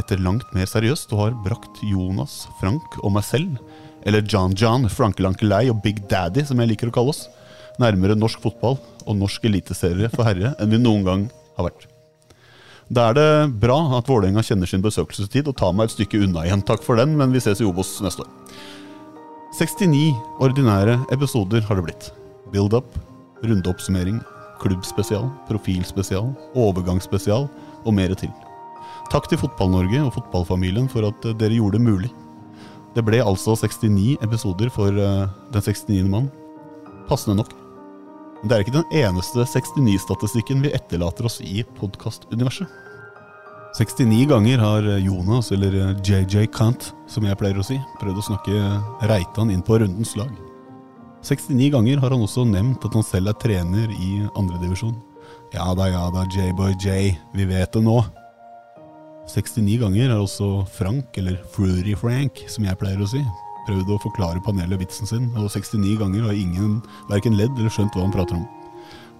etter 0.00 0.20
langt 0.22 0.48
mer 0.56 0.68
seriøst 0.68 1.12
og 1.14 1.24
har 1.24 1.38
brakt 1.44 1.80
Jonas, 1.84 2.44
Frank 2.60 3.00
og 3.02 3.14
meg 3.16 3.26
selv, 3.26 3.60
eller 4.08 4.24
John 4.24 4.54
John, 4.56 4.88
Frankelankelei 4.88 5.66
og 5.72 5.82
Big 5.84 6.00
Daddy, 6.08 6.44
som 6.48 6.60
jeg 6.60 6.72
liker 6.72 6.88
å 6.88 6.94
kalle 6.94 7.12
oss, 7.12 7.26
nærmere 7.80 8.16
norsk 8.16 8.40
fotball 8.44 8.78
og 9.06 9.16
norsk 9.16 9.44
eliteserie 9.48 10.08
for 10.12 10.28
herre 10.28 10.54
enn 10.60 10.72
vi 10.72 10.80
noen 10.80 11.06
gang 11.06 11.26
har 11.56 11.68
vært. 11.68 11.88
Da 12.90 13.10
er 13.10 13.14
det 13.14 13.28
bra 13.62 13.76
at 14.00 14.08
Vålerenga 14.10 14.42
kjenner 14.42 14.66
sin 14.66 14.82
besøkelsestid 14.82 15.46
og 15.46 15.54
tar 15.60 15.74
meg 15.76 15.86
et 15.86 15.94
stykke 15.94 16.24
unna 16.24 16.42
igjen. 16.42 16.64
Takk 16.66 16.82
for 16.82 16.98
den, 16.98 17.12
men 17.18 17.30
vi 17.30 17.42
ses 17.42 17.62
i 17.62 17.66
Obos 17.68 18.00
neste 18.02 18.24
år. 18.24 18.32
69 19.54 20.10
ordinære 20.42 20.96
episoder 21.14 21.62
har 21.68 21.78
det 21.78 21.84
blitt. 21.86 22.08
Build-up, 22.50 22.90
rundeoppsummering, 23.46 24.18
klubbspesial, 24.62 25.28
profilspesial, 25.46 26.32
overgangsspesial 26.58 27.46
og 27.84 27.94
mer 27.94 28.14
til. 28.18 28.32
Takk 29.10 29.30
til 29.30 29.38
Fotball-Norge 29.38 30.02
og 30.08 30.12
fotballfamilien 30.18 30.90
for 30.90 31.06
at 31.06 31.30
dere 31.38 31.60
gjorde 31.60 31.78
det 31.78 31.86
mulig. 31.86 32.10
Det 32.94 33.06
ble 33.06 33.22
altså 33.22 33.54
69 33.54 34.18
episoder 34.18 34.70
for 34.74 34.90
eh, 34.90 35.30
Den 35.54 35.62
69. 35.62 36.10
mann. 36.10 36.30
Passende 37.06 37.38
nok. 37.38 37.59
Men 38.40 38.48
det 38.48 38.56
er 38.56 38.62
ikke 38.64 38.78
den 38.78 38.94
eneste 39.02 39.44
69-statistikken 39.44 40.62
vi 40.64 40.72
etterlater 40.76 41.28
oss 41.28 41.40
i 41.44 41.60
podkastuniverset. 41.76 42.68
69 43.76 44.24
ganger 44.26 44.58
har 44.58 44.86
Jonas, 44.98 45.52
eller 45.54 45.76
JJ 46.02 46.48
Kant, 46.50 46.88
som 47.06 47.26
jeg 47.28 47.38
pleier 47.38 47.60
å 47.60 47.66
si, 47.66 47.76
prøvd 48.00 48.18
å 48.18 48.24
snakke 48.32 48.62
Reitan 49.06 49.52
inn 49.52 49.62
på 49.62 49.78
rundens 49.78 50.16
lag. 50.18 50.32
69 51.22 51.68
ganger 51.76 52.00
har 52.00 52.16
han 52.16 52.24
også 52.24 52.46
nevnt 52.48 52.84
at 52.88 52.96
han 52.96 53.04
selv 53.06 53.30
er 53.30 53.38
trener 53.38 53.92
i 53.92 54.24
andredivisjon. 54.40 54.96
Ja 55.54 55.68
da, 55.76 55.90
ja 55.92 56.06
da, 56.14 56.24
J-boy 56.32 56.74
J, 56.80 57.12
vi 57.36 57.46
vet 57.50 57.76
det 57.76 57.84
nå. 57.84 58.00
69 59.30 59.76
ganger 59.84 60.14
har 60.14 60.24
også 60.24 60.64
Frank, 60.74 61.12
eller 61.20 61.38
Fruity 61.52 61.94
Frank, 61.98 62.40
som 62.50 62.66
jeg 62.66 62.78
pleier 62.80 63.04
å 63.04 63.10
si, 63.10 63.20
prøvd 63.66 63.92
å 63.94 64.00
forklare 64.02 64.42
panelet 64.44 64.80
vitsen 64.80 65.08
sin, 65.08 65.28
og 65.36 65.50
69 65.52 65.98
ganger 66.00 66.28
har 66.28 66.38
ingen 66.38 66.78
verken 67.10 67.36
ledd 67.38 67.52
eller 67.58 67.72
skjønt 67.72 67.96
hva 67.96 68.06
han 68.06 68.14
prater 68.14 68.38
om. 68.38 68.46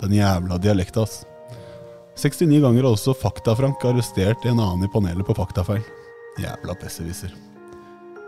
Den 0.01 0.17
jævla 0.17 0.59
dialekta, 0.63 1.05
ass. 1.05 1.23
69 2.21 2.61
ganger 2.65 2.85
har 2.85 2.93
også 2.93 3.15
Fakta-Frank 3.17 3.85
arrestert 3.89 4.45
en 4.49 4.61
annen 4.61 4.85
i 4.85 4.93
panelet 4.93 5.27
på 5.27 5.37
faktafeil. 5.39 5.85
Jævla 6.41 6.77
besserwisser. 6.81 7.33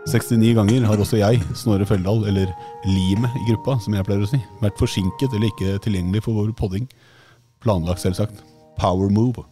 69 0.09 0.51
ganger 0.57 0.83
har 0.87 0.99
også 0.99 1.19
jeg, 1.21 1.39
Snorre 1.55 1.85
Føldal, 1.87 2.25
eller 2.27 2.51
limet 2.83 3.37
i 3.39 3.45
gruppa, 3.51 3.77
som 3.79 3.95
jeg 3.95 4.03
pleier 4.07 4.25
å 4.25 4.29
si, 4.29 4.39
vært 4.59 4.81
forsinket 4.81 5.31
eller 5.31 5.47
ikke 5.47 5.77
tilgjengelig 5.85 6.25
for 6.25 6.41
vår 6.41 6.51
podding. 6.59 6.89
Planlagt, 7.63 8.03
selvsagt. 8.03 8.41
Power 8.79 9.13
move. 9.13 9.45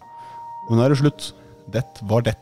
Men 0.67 0.79
nå 0.79 0.83
er 0.83 0.91
det 0.91 0.99
slutt. 0.99 1.31
Det 1.71 1.85
var 2.09 2.25
det. 2.27 2.35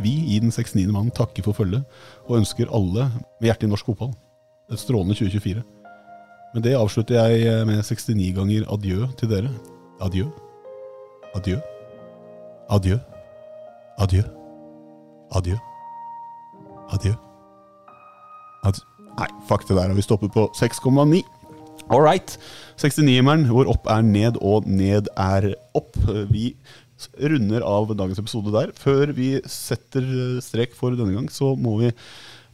Vi 0.00 0.12
i 0.34 0.38
Den 0.42 0.52
69. 0.52 0.84
mann 0.92 1.10
takker 1.16 1.44
for 1.46 1.56
følget, 1.56 1.84
og 2.30 2.38
ønsker 2.38 2.70
alle 2.70 3.08
med 3.40 3.50
hjertet 3.50 3.66
i 3.66 3.70
norsk 3.70 3.90
fotball 3.90 4.12
et 4.70 4.78
strålende 4.78 5.16
2024. 5.18 5.62
Med 6.54 6.62
det 6.62 6.76
avslutter 6.78 7.18
jeg 7.18 7.66
med 7.66 7.82
69 7.82 8.32
ganger 8.36 8.66
adjø 8.70 9.08
til 9.18 9.30
dere. 9.30 9.50
Adjø. 10.02 10.26
Adjø. 11.34 11.58
Adjø. 12.70 12.98
Adjø. 13.98 14.22
Adjø. 15.30 15.58
Adjø. 16.92 17.14
Adjø. 18.66 18.86
Nei, 19.20 19.28
fuck 19.48 19.66
det 19.68 19.76
der 19.76 19.92
vi 19.94 20.06
stopper 20.06 20.30
på 20.32 20.46
6,9. 20.56 21.22
All 21.90 22.02
right. 22.02 22.38
69-meren, 22.78 23.48
hvor 23.50 23.66
opp 23.68 23.88
er 23.90 24.02
ned 24.06 24.38
og 24.40 24.66
ned 24.70 25.10
er 25.18 25.50
opp. 25.74 25.96
Vi 26.30 26.54
runder 27.16 27.64
av 27.66 27.92
dagens 27.94 28.20
episode 28.22 28.52
der. 28.54 28.74
Før 28.76 29.14
vi 29.16 29.32
setter 29.48 30.04
strek 30.44 30.76
for 30.78 30.96
denne 30.98 31.16
gang, 31.16 31.30
så 31.32 31.54
må 31.56 31.78
vi 31.80 31.94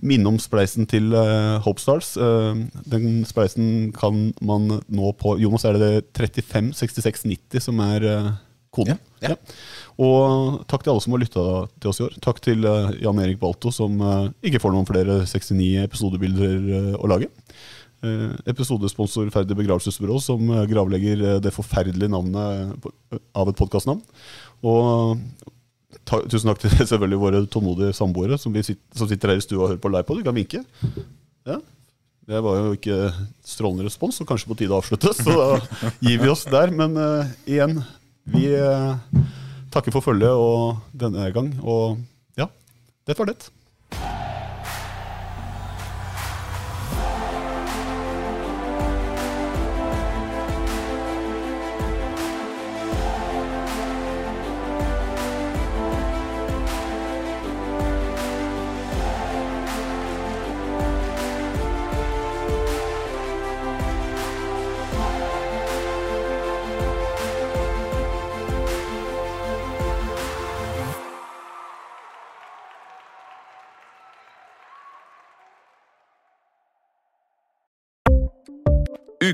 minne 0.05 0.29
om 0.29 0.39
spleisen 0.41 0.89
til 0.89 1.15
uh, 1.17 1.57
Hope 1.65 1.81
Stars. 1.81 2.15
Uh, 2.21 2.67
den 2.89 3.25
spleisen 3.29 3.93
kan 3.97 4.31
man 4.45 4.81
nå 4.87 5.13
på 5.21 5.37
Jonas, 5.41 5.65
er 5.65 5.79
det 5.79 5.87
det 5.87 6.35
35 6.45 6.75
66 6.77 7.25
90 7.31 7.65
som 7.69 7.81
er 7.85 8.05
uh, 8.05 8.33
koden? 8.75 9.01
Ja, 9.25 9.33
ja. 9.33 9.59
Og 10.03 10.61
takk 10.69 10.85
til 10.85 10.93
alle 10.93 11.05
som 11.05 11.17
har 11.17 11.23
lytta 11.23 11.45
til 11.81 11.93
oss 11.93 12.01
i 12.03 12.07
år. 12.07 12.17
Takk 12.25 12.43
til 12.45 12.67
Jan 13.01 13.23
Erik 13.23 13.39
Balto, 13.41 13.73
som 13.73 13.97
ikke 14.45 14.61
får 14.61 14.75
noen 14.75 14.89
flere 14.89 15.23
69 15.25 15.87
episodebilder 15.87 16.99
å 17.01 17.09
lage. 17.09 17.31
Episodesponsor 18.49 19.29
Ferdig 19.35 19.59
begravelsesbyrå, 19.59 20.21
som 20.23 20.51
gravlegger 20.71 21.41
det 21.43 21.55
forferdelige 21.55 22.13
navnet 22.13 22.89
av 23.37 23.51
et 23.51 23.59
podkastnavn. 23.59 24.03
Og 24.67 25.23
ta, 26.07 26.21
tusen 26.31 26.51
takk 26.51 26.63
til 26.63 26.75
selvfølgelig 26.91 27.23
våre 27.23 27.45
tålmodige 27.51 27.97
samboere 27.97 28.39
som, 28.41 28.55
sitter, 28.57 28.83
som 28.97 29.11
sitter 29.11 29.33
her 29.33 29.41
i 29.41 29.47
stua 29.47 29.63
og 29.65 29.73
hører 29.73 29.83
på 29.83 29.93
live 29.93 30.09
på. 30.09 30.19
Du 30.19 30.27
kan 30.27 30.37
vinke. 30.37 30.63
Ja. 31.47 31.61
Det 32.27 32.43
var 32.43 32.59
jo 32.59 32.75
ikke 32.75 32.97
strålende 33.47 33.87
respons, 33.87 34.19
og 34.19 34.27
kanskje 34.27 34.51
på 34.51 34.57
tide 34.59 34.75
å 34.75 34.81
avslutte, 34.81 35.13
så 35.15 35.31
da 35.31 35.91
gir 36.03 36.19
vi 36.19 36.31
oss 36.33 36.43
der. 36.51 36.73
Men 36.75 36.99
uh, 36.99 37.29
igjen, 37.47 37.79
vi 38.35 38.49
uh, 38.51 38.99
takker 39.71 39.95
for 39.95 40.03
følget 40.03 40.35
og 40.35 40.81
denne 40.91 41.29
gang. 41.35 41.53
Og 41.63 42.01
ja, 42.39 42.49
det 43.07 43.15
var 43.21 43.31
det. 43.31 43.39